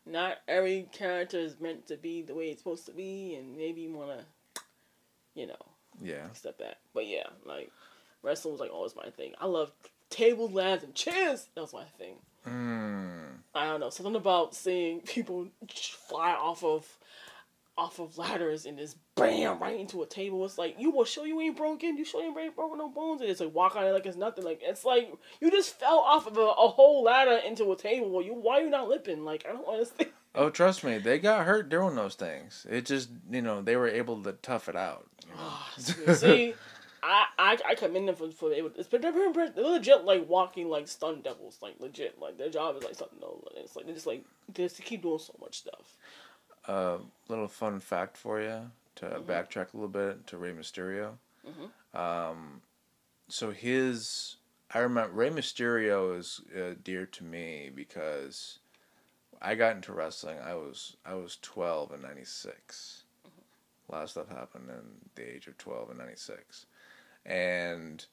[0.05, 3.83] not every character is meant to be the way it's supposed to be and maybe
[3.83, 4.25] you want to
[5.35, 5.67] you know
[6.03, 6.31] Yeah.
[6.33, 7.71] step back but yeah like
[8.23, 9.71] wrestling was like always my thing i love
[10.11, 12.17] table lands and chairs that was my thing
[12.47, 13.39] Mm.
[13.55, 15.49] i don't know something about seeing people
[16.09, 16.87] fly off of
[17.77, 20.45] off of ladders and just bam right into a table.
[20.45, 21.97] It's like you will show you ain't broken.
[21.97, 23.21] You show you ain't broken no bones.
[23.21, 24.43] And it's like walk on it like it's nothing.
[24.45, 28.11] Like it's like you just fell off of a, a whole ladder into a table.
[28.11, 29.25] Well, you why you not lipping?
[29.25, 30.11] Like I don't understand.
[30.35, 32.65] Oh, trust me, they got hurt doing those things.
[32.71, 35.07] It just, you know, they were able to tough it out.
[35.25, 35.37] you know?
[35.41, 36.55] Ah, See,
[37.03, 38.71] I, I I commend them for for able.
[38.77, 41.59] It's but they're, they're legit like walking like stun devils.
[41.63, 42.19] Like legit.
[42.21, 43.19] Like their job is like something.
[43.21, 45.97] No, it's like they just like they just keep doing so much stuff.
[46.67, 51.13] uh, little fun fact for you to backtrack a little bit to Rey Mysterio.
[51.95, 52.61] Um,
[53.29, 54.37] so his,
[54.75, 58.59] I remember Rey Mysterio is uh, dear to me because
[59.41, 60.39] I got into wrestling.
[60.45, 63.05] I was I was twelve in '96.
[63.89, 64.85] A lot of stuff happened in
[65.15, 66.67] the age of twelve and '96,
[67.29, 68.05] and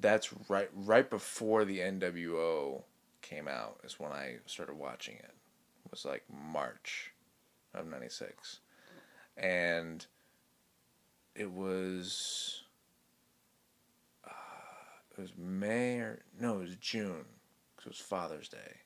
[0.00, 2.82] that's right right before the NWO
[3.20, 3.80] came out.
[3.84, 5.34] Is when I started watching it.
[5.84, 7.12] It was like March
[7.74, 8.60] of 96
[9.36, 10.06] and
[11.34, 12.62] it was
[14.26, 14.30] uh,
[15.16, 17.24] it was may or no it was june
[17.76, 18.76] 'cause it was father's day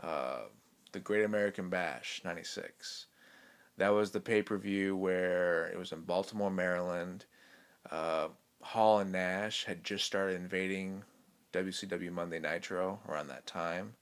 [0.00, 0.42] uh,
[0.92, 3.06] the great american bash 96
[3.78, 7.24] that was the pay-per-view where it was in baltimore maryland
[7.90, 8.28] uh,
[8.60, 11.02] hall and nash had just started invading
[11.52, 13.94] wcw monday nitro around that time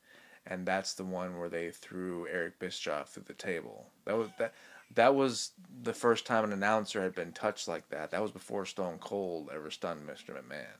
[0.46, 3.86] and that's the one where they threw Eric Bischoff through the table.
[4.04, 4.54] That was that.
[4.94, 5.50] That was
[5.82, 8.12] the first time an announcer had been touched like that.
[8.12, 10.30] That was before Stone Cold ever stunned Mr.
[10.30, 10.78] McMahon,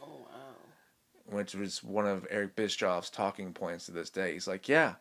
[0.00, 0.54] Oh wow.
[1.26, 4.34] which was one of Eric Bischoff's talking points to this day.
[4.34, 4.94] He's like, "Yeah,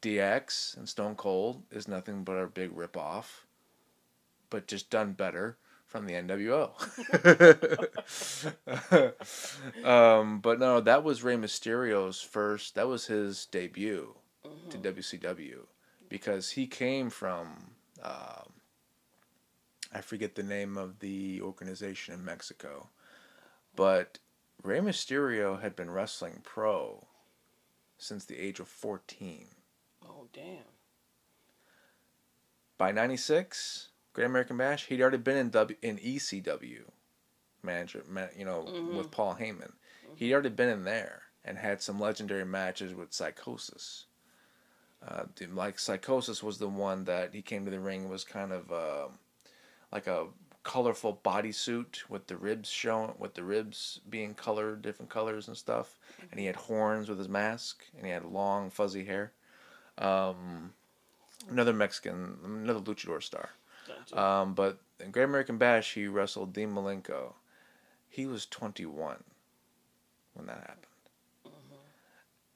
[0.00, 3.40] DX and Stone Cold is nothing but a big ripoff,
[4.48, 5.56] but just done better."
[5.90, 6.70] From the NWO,
[9.84, 12.76] um, but no, that was Rey Mysterio's first.
[12.76, 14.14] That was his debut
[14.70, 15.66] to WCW
[16.08, 17.72] because he came from
[18.04, 18.52] um,
[19.92, 22.90] I forget the name of the organization in Mexico,
[23.74, 24.20] but
[24.62, 27.08] Rey Mysterio had been wrestling pro
[27.98, 29.48] since the age of fourteen.
[30.04, 30.70] Oh damn.
[32.78, 36.82] By '96, Great American Bash, he'd already been in W in ECW,
[37.62, 38.64] manager, ma- you know,
[38.96, 39.72] with Paul Heyman.
[40.16, 44.06] He'd already been in there and had some legendary matches with Psychosis.
[45.06, 48.70] Uh, like Psychosis was the one that he came to the ring was kind of
[48.70, 49.08] uh,
[49.92, 50.26] like a
[50.62, 55.98] colorful bodysuit with the ribs showing, with the ribs being colored different colors and stuff,
[56.30, 59.32] and he had horns with his mask, and he had long fuzzy hair.
[59.96, 60.74] Um,
[61.48, 63.50] another Mexican, another luchador star.
[64.12, 67.34] Um, but in Great American Bash, he wrestled Dean Malenko.
[68.08, 69.22] He was 21
[70.34, 70.86] when that happened.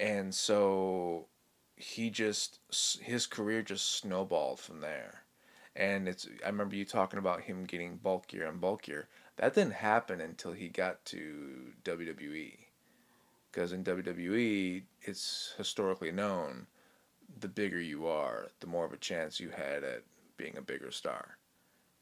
[0.01, 1.26] And so
[1.76, 2.59] he just,
[3.01, 5.22] his career just snowballed from there.
[5.76, 9.09] And it's, I remember you talking about him getting bulkier and bulkier.
[9.37, 12.59] That didn't happen until he got to WWE.
[13.51, 16.66] Because in WWE, it's historically known
[17.41, 20.03] the bigger you are, the more of a chance you had at
[20.37, 21.39] being a bigger star.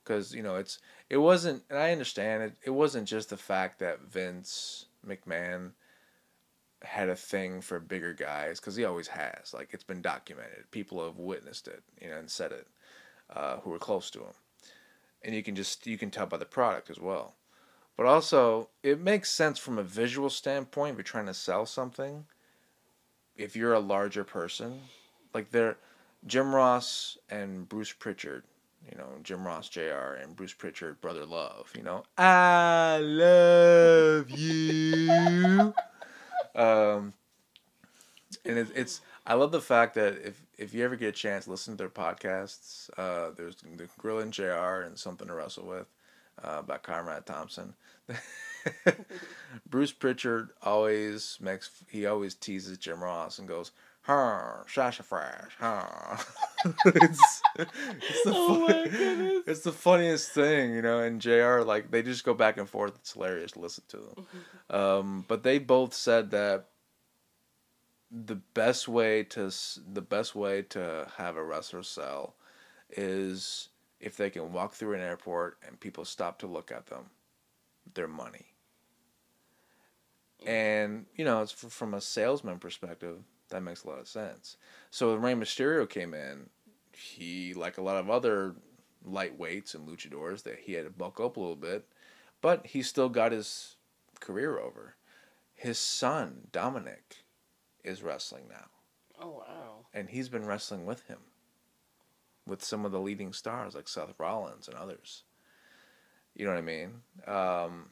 [0.02, 0.78] Because you know it's
[1.08, 2.54] it wasn't, and I understand it.
[2.64, 5.72] It wasn't just the fact that Vince McMahon
[6.82, 9.54] had a thing for bigger guys, because he always has.
[9.54, 10.70] Like it's been documented.
[10.72, 12.66] People have witnessed it, you know, and said it,
[13.30, 14.34] uh, who were close to him,
[15.22, 17.36] and you can just you can tell by the product as well.
[17.96, 20.92] But also, it makes sense from a visual standpoint.
[20.92, 22.24] If you're trying to sell something,
[23.36, 24.80] if you're a larger person,
[25.34, 25.76] like they're
[26.26, 28.44] Jim Ross and Bruce Pritchard,
[28.90, 30.18] you know, Jim Ross Jr.
[30.20, 35.74] and Bruce Pritchard, brother love, you know, I love you.
[36.54, 37.12] um,
[38.44, 41.46] and it, it's I love the fact that if if you ever get a chance,
[41.46, 42.90] listen to their podcasts.
[42.96, 44.82] Uh, there's the Grilling Jr.
[44.84, 45.86] and something to wrestle with
[46.42, 47.74] uh, by Conrad Thompson.
[49.68, 53.72] Bruce Pritchard always makes he always teases Jim Ross and goes,
[54.02, 56.16] "Huh, Sasha Fresh, huh."
[56.86, 59.44] it's, it's the Oh fun- my goodness.
[59.46, 61.00] it's the funniest thing, you know.
[61.00, 61.60] And Jr.
[61.62, 62.94] like they just go back and forth.
[62.96, 64.26] It's hilarious to listen to them.
[64.70, 66.68] Um, but they both said that
[68.10, 69.50] the best way to
[69.92, 72.34] the best way to have a wrestler sell
[72.90, 73.68] is
[74.00, 77.06] if they can walk through an airport and people stop to look at them,
[77.94, 78.46] their money.
[80.46, 83.18] And you know, it's from a salesman perspective,
[83.52, 84.56] that makes a lot of sense.
[84.90, 86.50] So when Rey Mysterio came in,
[86.92, 88.54] he like a lot of other
[89.08, 91.86] lightweights and luchadors that he had to bulk up a little bit,
[92.40, 93.76] but he still got his
[94.20, 94.96] career over.
[95.54, 97.24] His son Dominic
[97.84, 98.66] is wrestling now,
[99.20, 99.86] Oh wow.
[99.94, 101.18] and he's been wrestling with him,
[102.46, 105.22] with some of the leading stars like Seth Rollins and others.
[106.34, 106.90] You know what I mean?
[107.26, 107.90] Um,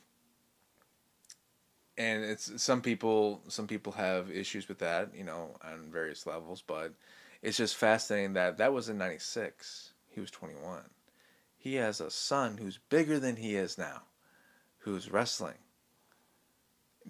[2.01, 3.43] and it's some people.
[3.49, 6.63] Some people have issues with that, you know, on various levels.
[6.67, 6.95] But
[7.43, 9.93] it's just fascinating that that was in '96.
[10.09, 10.81] He was 21.
[11.59, 14.03] He has a son who's bigger than he is now,
[14.79, 15.59] who's wrestling.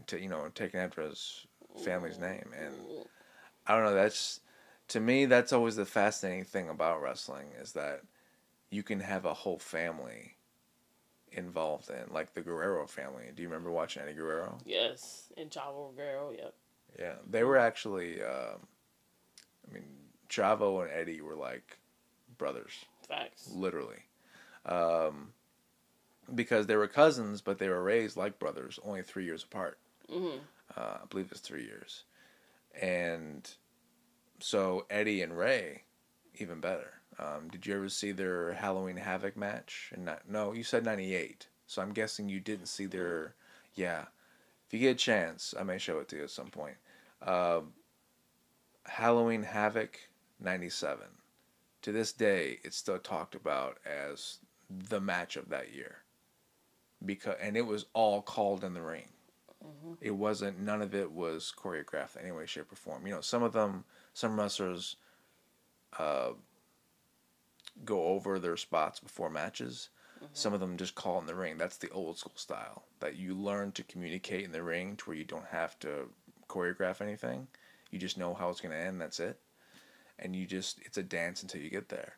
[0.08, 1.46] To you know, taking after his
[1.84, 2.74] family's name, and
[3.66, 3.94] I don't know.
[3.94, 4.40] That's
[4.88, 5.26] to me.
[5.26, 8.00] That's always the fascinating thing about wrestling is that
[8.70, 10.34] you can have a whole family
[11.32, 13.24] involved in, like the Guerrero family.
[13.34, 14.58] Do you remember watching Eddie Guerrero?
[14.64, 16.32] Yes, and Chavo Guerrero.
[16.36, 16.54] Yep.
[16.98, 18.22] Yeah, they were actually.
[18.22, 18.66] Um,
[19.68, 19.84] I mean,
[20.28, 21.78] Chavo and Eddie were like
[22.38, 22.72] brothers,
[23.06, 23.50] Facts.
[23.54, 23.98] literally,
[24.66, 25.32] um,
[26.34, 29.78] because they were cousins, but they were raised like brothers, only three years apart.
[30.10, 30.40] Mhm.
[30.76, 32.04] Uh, I believe it's three years,
[32.80, 33.48] and
[34.40, 35.82] so Eddie and Rey,
[36.36, 36.99] even better.
[37.20, 39.92] Um, did you ever see their Halloween Havoc match?
[39.94, 43.34] And not, no, you said ninety eight, so I'm guessing you didn't see their.
[43.74, 44.04] Yeah,
[44.66, 46.76] if you get a chance, I may show it to you at some point.
[47.20, 47.60] Uh,
[48.86, 49.98] Halloween Havoc
[50.40, 51.06] '97.
[51.82, 54.38] To this day, it's still talked about as
[54.70, 55.98] the match of that year.
[57.04, 59.08] Because and it was all called in the ring.
[60.00, 60.58] It wasn't.
[60.58, 63.06] None of it was choreographed in any way, shape, or form.
[63.06, 64.96] You know, some of them, some wrestlers,
[65.98, 66.30] uh,
[67.84, 69.88] go over their spots before matches.
[70.32, 71.56] Some of them just call in the ring.
[71.56, 75.16] That's the old school style that you learn to communicate in the ring to where
[75.16, 76.10] you don't have to
[76.46, 77.46] choreograph anything.
[77.90, 79.00] You just know how it's going to end.
[79.00, 79.40] That's it.
[80.18, 82.16] And you just, it's a dance until you get there.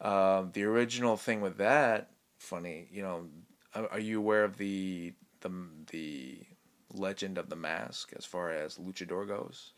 [0.00, 3.26] Um, the original thing with that, funny, you know,
[3.74, 5.12] are, are you aware of the,
[5.42, 5.50] the,
[5.90, 6.38] the
[6.94, 9.72] legend of the mask as far as luchador goes?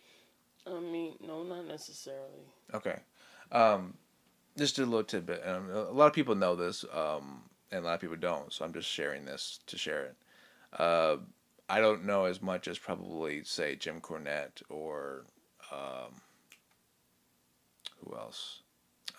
[0.67, 2.47] I mean, no, not necessarily.
[2.73, 3.01] Okay.
[3.51, 3.95] Um,
[4.59, 5.43] just a little tidbit.
[5.47, 8.53] Um, a lot of people know this, um, and a lot of people don't.
[8.53, 10.17] So I'm just sharing this to share it.
[10.79, 11.17] Uh,
[11.69, 15.25] I don't know as much as probably say Jim Cornette or
[15.71, 16.15] um,
[18.05, 18.63] who else,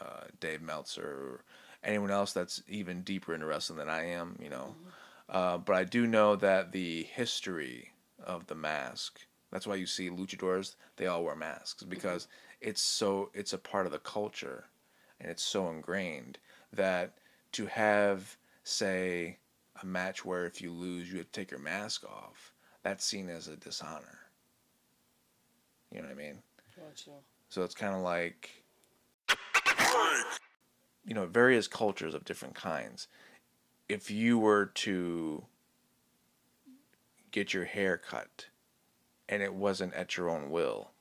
[0.02, 1.44] uh, Dave Meltzer, or
[1.84, 4.38] anyone else that's even deeper into wrestling than I am.
[4.42, 4.76] You know,
[5.30, 7.92] uh, but I do know that the history
[8.24, 9.22] of the mask.
[9.52, 12.28] That's why you see luchadors; they all wear masks because
[12.62, 14.66] it's so it's a part of the culture,
[15.20, 16.40] and it's so ingrained
[16.74, 17.18] that
[17.54, 19.38] to have say
[19.82, 22.54] a match where if you lose you have to take your mask off,
[22.84, 24.20] that's seen as a dishonor.
[25.92, 26.40] You know what I mean?
[26.78, 27.12] Gotcha.
[27.50, 28.64] So it's kind of like,
[31.06, 33.08] you know, various cultures of different kinds.
[33.88, 35.46] If you were to
[37.32, 38.48] get your hair cut
[39.28, 40.92] and it wasn't at your own will,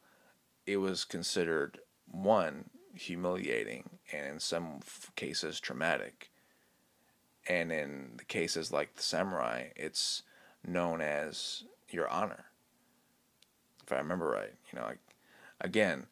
[0.66, 4.80] it was considered one, humiliating, and in some
[5.16, 6.30] cases, traumatic.
[7.48, 10.22] And in the cases like the samurai, it's
[10.66, 12.46] known as your honor.
[13.84, 14.98] If I remember right, you know, like,
[15.60, 16.06] again,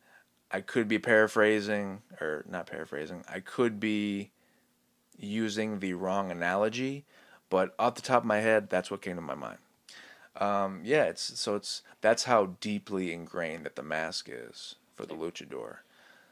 [0.51, 4.31] I could be paraphrasing, or not paraphrasing, I could be
[5.18, 7.05] using the wrong analogy,
[7.51, 9.59] but off the top of my head, that's what came to my mind.
[10.37, 15.14] Um, yeah, it's so it's that's how deeply ingrained that the mask is for the
[15.14, 15.79] luchador.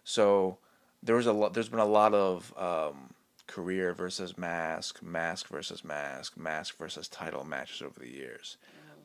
[0.05, 0.59] So
[1.03, 1.55] there was a lot.
[1.55, 3.15] There's been a lot of um,
[3.47, 8.57] career versus mask, mask versus mask, mask versus title matches over the years.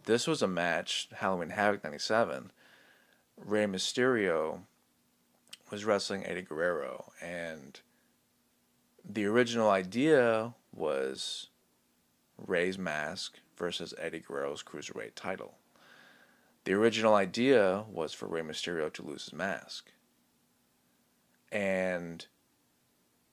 [0.06, 2.52] This was a match, Halloween Havoc '97.
[3.38, 4.62] Rey Mysterio
[5.72, 7.80] was wrestling Eddie Guerrero, and
[9.08, 11.48] the original idea was
[12.38, 15.56] Rey's mask versus Eddie Guerrero's cruiserweight title.
[16.66, 19.92] The original idea was for Rey Mysterio to lose his mask.
[21.52, 22.26] And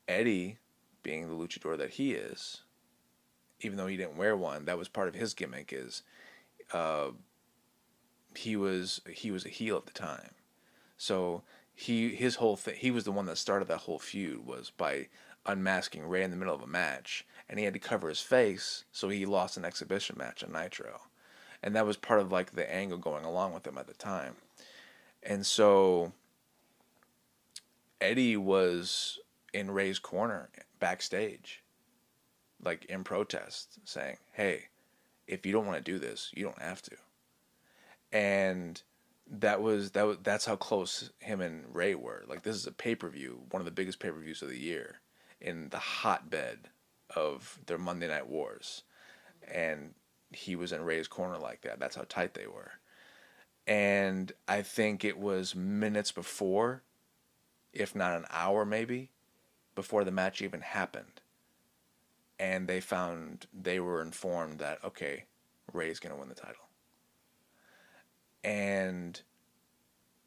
[0.09, 0.59] Eddie,
[1.03, 2.63] being the luchador that he is,
[3.61, 5.73] even though he didn't wear one, that was part of his gimmick.
[5.73, 6.03] Is
[6.73, 7.09] uh,
[8.35, 10.33] he was he was a heel at the time,
[10.97, 11.43] so
[11.75, 15.09] he his whole thing he was the one that started that whole feud was by
[15.45, 18.85] unmasking Rey in the middle of a match, and he had to cover his face,
[18.93, 21.03] so he lost an exhibition match on Nitro,
[21.63, 24.37] and that was part of like the angle going along with him at the time.
[25.23, 26.13] And so
[28.01, 29.19] Eddie was
[29.53, 31.63] in Rey's corner backstage,
[32.63, 34.65] like in protest, saying, Hey,
[35.27, 36.97] if you don't want to do this, you don't have to.
[38.13, 38.81] And
[39.29, 42.25] that was that was that's how close him and Rey were.
[42.29, 44.49] Like this is a pay per view, one of the biggest pay per views of
[44.49, 45.01] the year,
[45.41, 46.71] in the hotbed
[47.15, 48.83] of their Monday Night Wars,
[49.51, 49.95] and
[50.33, 51.81] he was in Rey's corner like that.
[51.81, 52.73] That's how tight they were,
[53.67, 56.83] and I think it was minutes before,
[57.77, 59.11] if not an hour maybe,
[59.75, 61.21] before the match even happened.
[62.39, 65.25] And they found they were informed that okay,
[65.73, 66.67] Rey's gonna win the title
[68.47, 69.21] and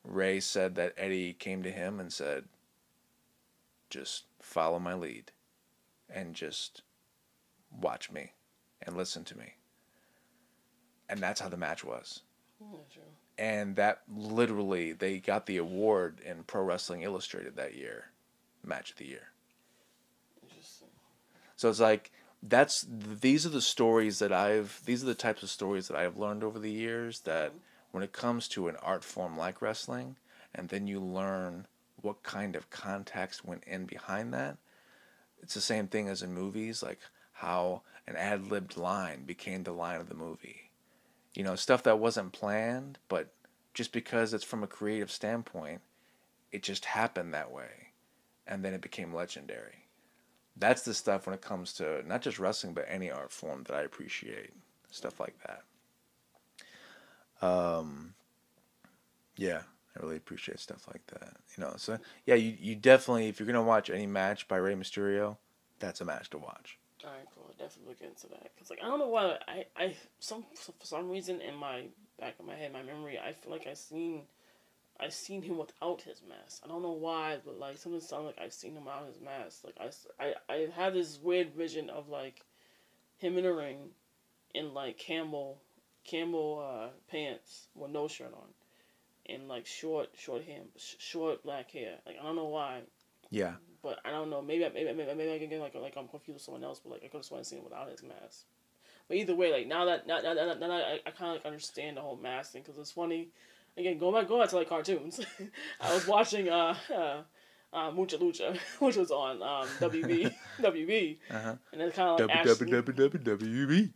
[0.04, 2.43] Rey said that Eddie came to him and said,
[3.89, 5.32] just follow my lead
[6.14, 6.82] and just
[7.72, 8.34] watch me
[8.82, 9.56] and listen to me.
[11.08, 12.22] And that's how the match was.
[13.39, 18.11] And that literally, they got the award in Pro Wrestling Illustrated that year,
[18.63, 19.29] Match of the Year.
[21.55, 22.11] So it's like,
[22.43, 26.17] that's these are the stories that I've these are the types of stories that I've
[26.17, 27.57] learned over the years that mm-hmm
[27.91, 30.15] when it comes to an art form like wrestling,
[30.53, 31.65] and then you learn
[32.01, 34.57] what kind of context went in behind that,
[35.41, 36.99] it's the same thing as in movies, like
[37.33, 40.68] how an ad libbed line became the line of the movie.
[41.39, 43.31] You know, stuff that wasn't planned, but
[43.73, 45.79] just because it's from a creative standpoint,
[46.51, 47.93] it just happened that way.
[48.45, 49.85] And then it became legendary.
[50.57, 53.73] That's the stuff when it comes to not just wrestling, but any art form that
[53.77, 54.51] I appreciate.
[54.91, 55.37] Stuff like
[57.39, 57.47] that.
[57.47, 58.15] Um,
[59.37, 59.61] yeah,
[59.95, 61.37] I really appreciate stuff like that.
[61.55, 64.75] You know, so yeah, you, you definitely if you're gonna watch any match by Rey
[64.75, 65.37] Mysterio,
[65.79, 66.77] that's a match to watch.
[67.06, 67.45] All right, cool.
[67.47, 70.74] I'll definitely look into that because like I don't know why I I some for
[70.86, 71.86] some reason in my
[72.20, 74.24] back of my head, my memory, I feel like I seen.
[75.02, 76.62] I seen him without his mask.
[76.66, 79.64] I don't know why, but like something sounds like I've seen him without his mask.
[79.64, 79.91] Like I,
[80.22, 82.41] I, I had this weird vision of like
[83.18, 83.91] him in a ring,
[84.54, 85.62] in like Campbell
[86.10, 88.50] camo uh, pants with no shirt on,
[89.34, 91.95] and like short, short hair, short black hair.
[92.06, 92.82] Like I don't know why.
[93.30, 93.56] Yeah.
[93.82, 94.41] But I don't know.
[94.41, 96.80] Maybe maybe maybe, maybe I can get like like I'm confused with someone else.
[96.80, 98.45] But like I could have sworn I seen him without his mask.
[99.07, 101.45] But either way, like now that now, now, now, now I, I kind of like
[101.45, 103.30] understand the whole mask thing because it's funny.
[103.77, 105.19] Again, going back going back to like cartoons.
[105.82, 107.21] I was watching uh, uh
[107.73, 111.55] uh, Mucha Lucha, which was on um, WB, WB, uh-huh.
[111.71, 113.93] and it's kind of like WB.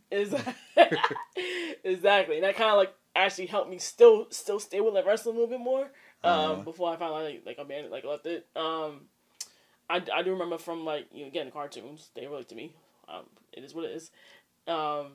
[1.84, 5.36] exactly, and that kind of like actually helped me still still stay with like wrestling
[5.36, 5.90] a little bit more um,
[6.22, 6.54] uh-huh.
[6.62, 8.46] before I out like, like abandoned like left it.
[8.56, 9.02] Um,
[9.88, 12.74] I, I do remember from like you know, again cartoons they relate to me.
[13.08, 14.10] Um, it is what it is.
[14.66, 15.12] Um,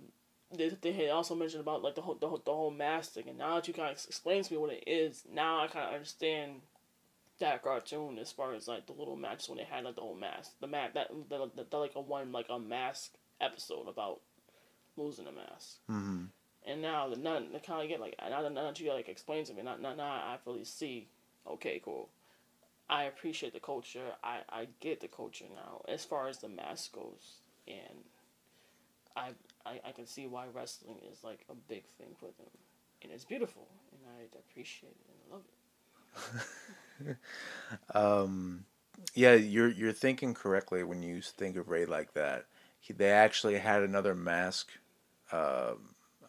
[0.56, 3.30] they, they had also mentioned about like the whole the whole, the whole mask thing,
[3.30, 5.88] and now that you kind of explain to me what it is, now I kind
[5.88, 6.62] of understand
[7.40, 10.16] that cartoon as far as like the little matches when they had like the whole
[10.16, 14.20] mask, the mask that the, the, the, like a one like a mask episode about
[14.98, 15.78] losing a mask.
[15.90, 16.26] Mm-hmm.
[16.68, 19.46] And now the now the kind of get like now, now that you like explain
[19.46, 21.08] to me, now, now, now I fully see.
[21.48, 22.10] Okay, cool.
[22.90, 24.14] I appreciate the culture.
[24.24, 28.04] I, I get the culture now as far as the mask goes, and
[29.16, 29.30] I,
[29.66, 32.50] I I can see why wrestling is like a big thing for them,
[33.04, 35.44] and it's beautiful, and I appreciate it and love
[37.08, 37.18] it.
[37.96, 38.66] um,
[39.14, 42.46] yeah, you're you're thinking correctly when you think of Rey like that.
[42.80, 44.70] He, they actually had another mask,
[45.32, 45.74] uh,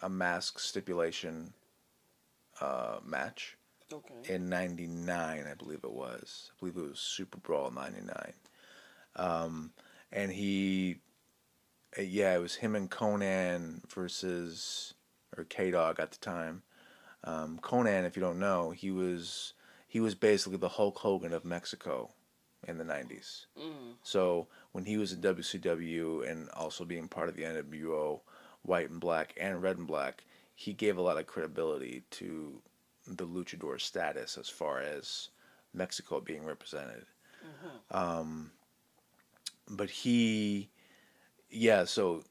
[0.03, 1.55] a mask stipulation
[2.61, 3.57] uh, match
[3.93, 4.35] okay.
[4.35, 5.09] in '99,
[5.47, 6.51] I believe it was.
[6.53, 8.33] I believe it was Super Brawl '99,
[9.17, 9.73] um,
[10.13, 10.99] and he,
[11.99, 14.95] uh, yeah, it was him and Konnan versus
[15.37, 16.63] or K Dog at the time.
[17.25, 19.55] Um, Konnan, if you don't know, he was
[19.91, 22.11] he was basically the Hulk Hogan of Mexico
[22.67, 23.47] in the 90s.
[23.59, 23.95] Mm.
[24.03, 28.21] So when he was in WCW and also being part of the NWO,
[28.63, 30.25] white and black and red and black,
[30.55, 32.61] he gave a lot of credibility to
[33.17, 35.29] the luchador status as far as
[35.75, 37.05] Mexico being represented.
[37.45, 37.97] Mm-hmm.
[37.97, 38.51] Um,
[39.69, 40.69] but he,
[41.51, 42.23] yeah, so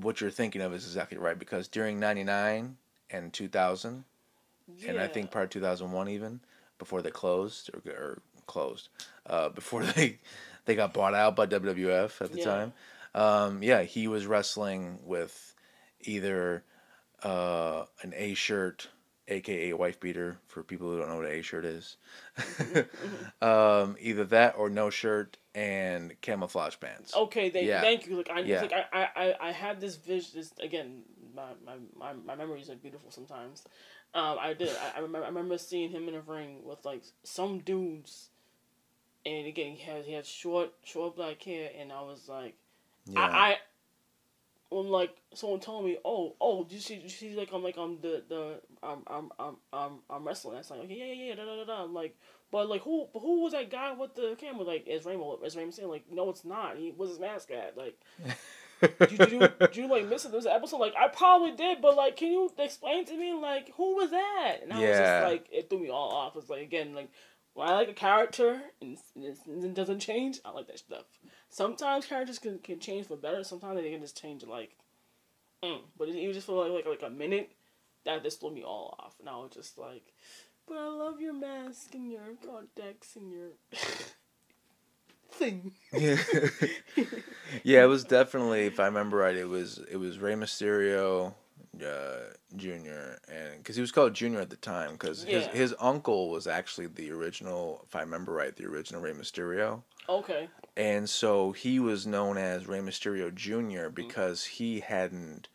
[0.00, 2.76] what you're thinking of is exactly right because during 99
[3.10, 4.04] and 2000,
[4.78, 4.90] yeah.
[4.90, 6.40] and I think part of 2001 even,
[6.78, 8.88] before they closed or, or closed
[9.26, 10.18] uh, before they
[10.64, 12.44] they got bought out by WWF at the yeah.
[12.44, 12.72] time.
[13.14, 15.54] Um, yeah, he was wrestling with
[16.00, 16.64] either
[17.22, 18.88] uh, an A shirt,
[19.28, 21.96] aka wife beater, for people who don't know what A shirt is.
[23.42, 27.14] um, either that or no shirt and camouflage pants.
[27.14, 27.80] Okay, they, yeah.
[27.80, 28.16] thank you.
[28.16, 28.60] Like I, yeah.
[28.62, 30.30] like I, I, I had this vision.
[30.34, 31.02] This again,
[31.34, 33.64] my, my, my, my memories are beautiful sometimes.
[34.14, 34.68] Um, I did.
[34.68, 35.24] I, I remember.
[35.24, 38.30] I remember seeing him in a ring with like some dudes,
[39.26, 42.54] and again he had he had short short black hair, and I was like,
[43.06, 43.20] Yeah.
[43.20, 43.56] I, I
[44.70, 47.76] when like someone told me, oh oh, did you see you see like I'm like
[47.76, 50.58] I'm the the I'm I'm I'm I'm, I'm wrestling.
[50.58, 51.84] It's like okay yeah yeah yeah da da da da.
[51.84, 52.16] I'm like,
[52.50, 54.64] but like who but who was that guy with the camera?
[54.64, 56.76] Like is Rainbow is Rainbow saying like no it's not.
[56.76, 58.00] He was his mask at like.
[58.98, 60.32] did you, did you, did you like miss it?
[60.32, 63.72] There's an episode like I probably did, but like, can you explain to me like
[63.76, 64.56] who was that?
[64.62, 66.36] And I was just like, it threw me all off.
[66.36, 67.10] It's like again, like
[67.54, 71.04] when I like a character and and it doesn't change, I like that stuff.
[71.54, 73.44] Sometimes characters can, can change for better.
[73.44, 74.72] Sometimes they can just change like,
[75.62, 75.78] mm.
[75.96, 77.52] but it, even just for like, like like a minute,
[78.04, 79.14] that just threw me all off.
[79.20, 80.02] And I was just like,
[80.66, 83.50] but I love your mask and your contacts and your
[85.30, 85.70] thing.
[85.92, 86.16] yeah,
[87.62, 87.84] yeah.
[87.84, 91.34] it was definitely, if I remember right, it was it was Rey Mysterio,
[91.80, 96.30] uh, Junior, and because he was called Junior at the time, because his his uncle
[96.30, 100.48] was actually the original, if I remember right, the original Rey Mysterio, Okay.
[100.76, 105.48] and so he was known as Rey Mysterio Junior because he hadn't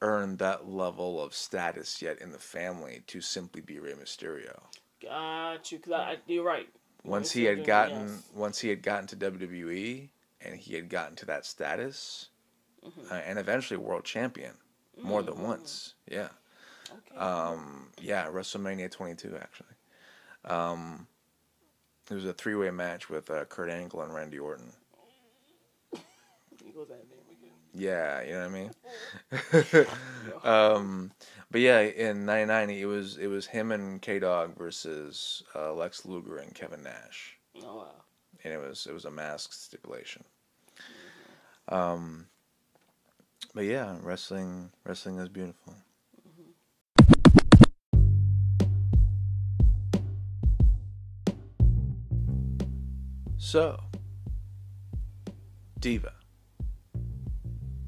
[0.00, 4.60] earned that level of status yet in the family to simply be Rey Mysterio.
[5.02, 5.80] Got you.
[5.94, 6.68] I, you're right.
[7.04, 10.08] once he had gotten once he had gotten to WWE
[10.40, 12.28] and he had gotten to that status,
[13.10, 14.52] uh, and eventually world champion
[15.02, 15.94] more than once.
[16.10, 16.28] Yeah.
[16.90, 17.16] Okay.
[17.18, 19.68] Um, yeah, WrestleMania 22 actually.
[20.44, 21.06] Um,
[22.10, 24.72] it was a three way match with uh, Kurt Angle and Randy Orton.
[26.62, 27.52] He goes that name again.
[27.72, 28.70] Yeah, you know
[29.32, 29.86] what I mean.
[30.44, 31.12] um,
[31.50, 36.04] but yeah, in '99 it was it was him and K Dog versus uh, Lex
[36.04, 37.36] Luger and Kevin Nash.
[37.62, 37.88] Oh wow.
[38.42, 40.24] and it was it was a mask stipulation.
[41.68, 42.26] Um,
[43.54, 45.74] but yeah, wrestling wrestling is beautiful.
[53.44, 53.78] So,
[55.78, 56.14] Divah,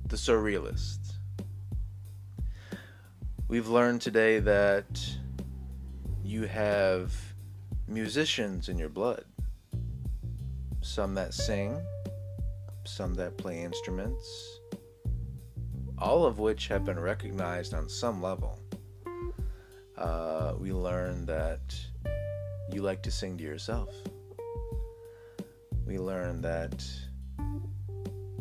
[0.07, 1.15] the Sorealist.
[3.49, 4.87] We've learned today that
[6.23, 7.15] you have
[7.89, 9.25] musicians in your blood
[10.83, 11.81] some that sing,
[12.85, 14.61] some that play instruments,
[15.97, 18.61] all of which have been recognized on some level.
[19.97, 21.75] Uh, we learn that
[22.71, 23.89] you like to sing to yourself.
[25.87, 26.85] We learn that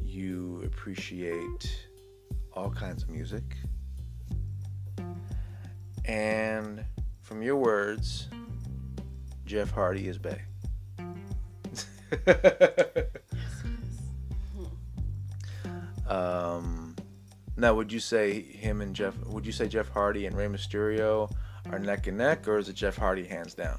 [0.03, 1.87] you appreciate
[2.53, 3.43] all kinds of music.
[6.05, 6.83] And
[7.21, 8.29] from your words,
[9.45, 10.41] Jeff Hardy is Bay.
[16.07, 16.95] um,
[17.57, 19.15] now, would you say him and Jeff?
[19.25, 21.31] Would you say Jeff Hardy and Rey Mysterio
[21.71, 23.77] are neck and neck, or is it Jeff Hardy hands down?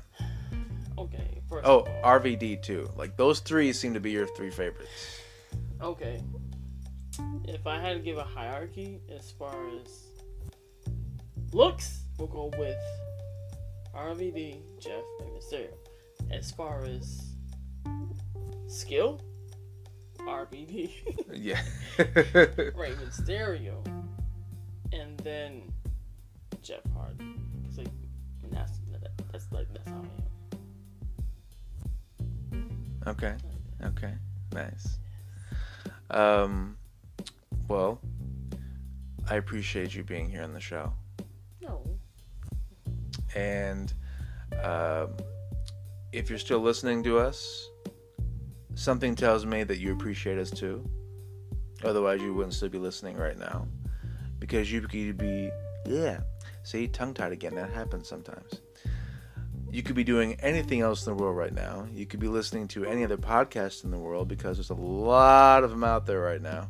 [0.98, 1.35] Okay.
[1.48, 2.90] First Oh, RVD too.
[2.96, 5.20] Like those three seem to be your three favorites.
[5.80, 6.22] Okay.
[7.44, 10.06] If I had to give a hierarchy as far as
[11.52, 12.76] looks, we'll go with
[13.94, 15.72] RVD, Jeff, and Mysterio.
[16.30, 17.34] As far as
[18.66, 19.20] skill,
[20.18, 20.90] RVD,
[21.32, 21.60] Yeah.
[21.98, 23.76] Rey Mysterio,
[24.92, 25.62] and then
[26.62, 27.36] Jeff Hardy.
[27.78, 27.86] like,
[28.50, 28.72] that's
[29.32, 30.10] that's like that's how I am.
[33.06, 33.34] Okay.
[33.84, 34.14] Okay.
[34.52, 34.98] Nice.
[36.10, 36.76] Um.
[37.68, 38.00] Well,
[39.28, 40.92] I appreciate you being here on the show.
[41.60, 41.82] No.
[43.34, 43.92] And
[44.62, 45.10] um,
[46.12, 47.68] if you're still listening to us,
[48.74, 50.88] something tells me that you appreciate us too.
[51.84, 53.66] Otherwise, you wouldn't still be listening right now.
[54.38, 55.50] Because you could be,
[55.86, 56.20] yeah,
[56.62, 57.54] see, tongue tied again.
[57.54, 58.60] That happens sometimes.
[59.70, 61.86] You could be doing anything else in the world right now.
[61.92, 65.64] You could be listening to any other podcast in the world because there's a lot
[65.64, 66.68] of them out there right now.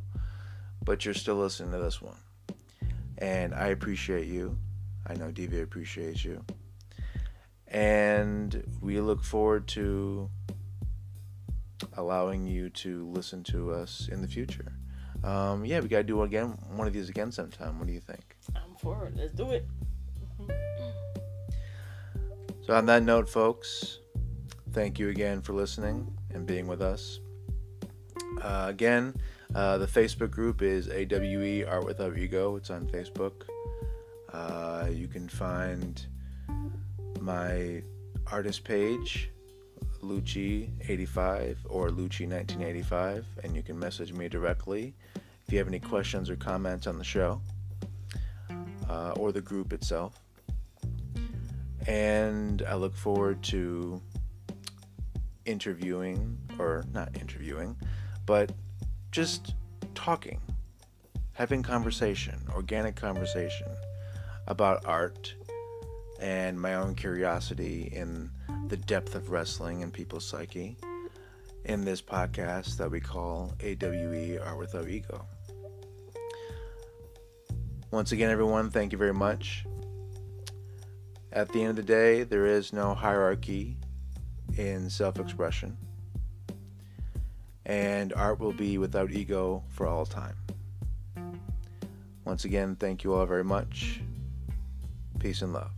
[0.82, 2.16] But you're still listening to this one.
[3.18, 4.59] And I appreciate you.
[5.06, 6.44] I know DV appreciates you.
[7.68, 10.31] And we look forward to
[11.97, 14.73] allowing you to listen to us in the future.
[15.24, 17.78] Um, yeah, we got to do again one of these again sometime.
[17.78, 18.36] What do you think?
[18.55, 19.16] I'm for it.
[19.16, 19.66] Let's do it.
[22.66, 24.01] So, on that note, folks,
[24.72, 27.20] thank you again for listening and being with us.
[28.43, 29.14] Uh, again,
[29.55, 32.56] uh, the Facebook group is AWE Art Without Ego.
[32.56, 33.44] It's on Facebook.
[34.32, 36.05] Uh, you can find
[37.20, 37.84] my
[38.32, 39.30] artist page,
[40.02, 46.34] Lucci85 or Lucci1985, and you can message me directly if you have any questions or
[46.34, 47.40] comments on the show
[48.90, 50.26] uh, or the group itself.
[51.86, 54.00] And I look forward to
[55.44, 57.76] interviewing, or not interviewing,
[58.26, 58.50] but
[59.12, 59.54] just
[59.94, 60.40] talking,
[61.32, 63.68] having conversation, organic conversation
[64.48, 65.34] about art
[66.20, 68.30] and my own curiosity in
[68.68, 70.76] the depth of wrestling and people's psyche
[71.64, 75.26] in this podcast that we call AWE Art Without Ego.
[77.90, 79.64] Once again, everyone, thank you very much.
[81.36, 83.76] At the end of the day, there is no hierarchy
[84.56, 85.76] in self expression,
[87.66, 90.34] and art will be without ego for all time.
[92.24, 94.00] Once again, thank you all very much.
[95.18, 95.72] Peace and love.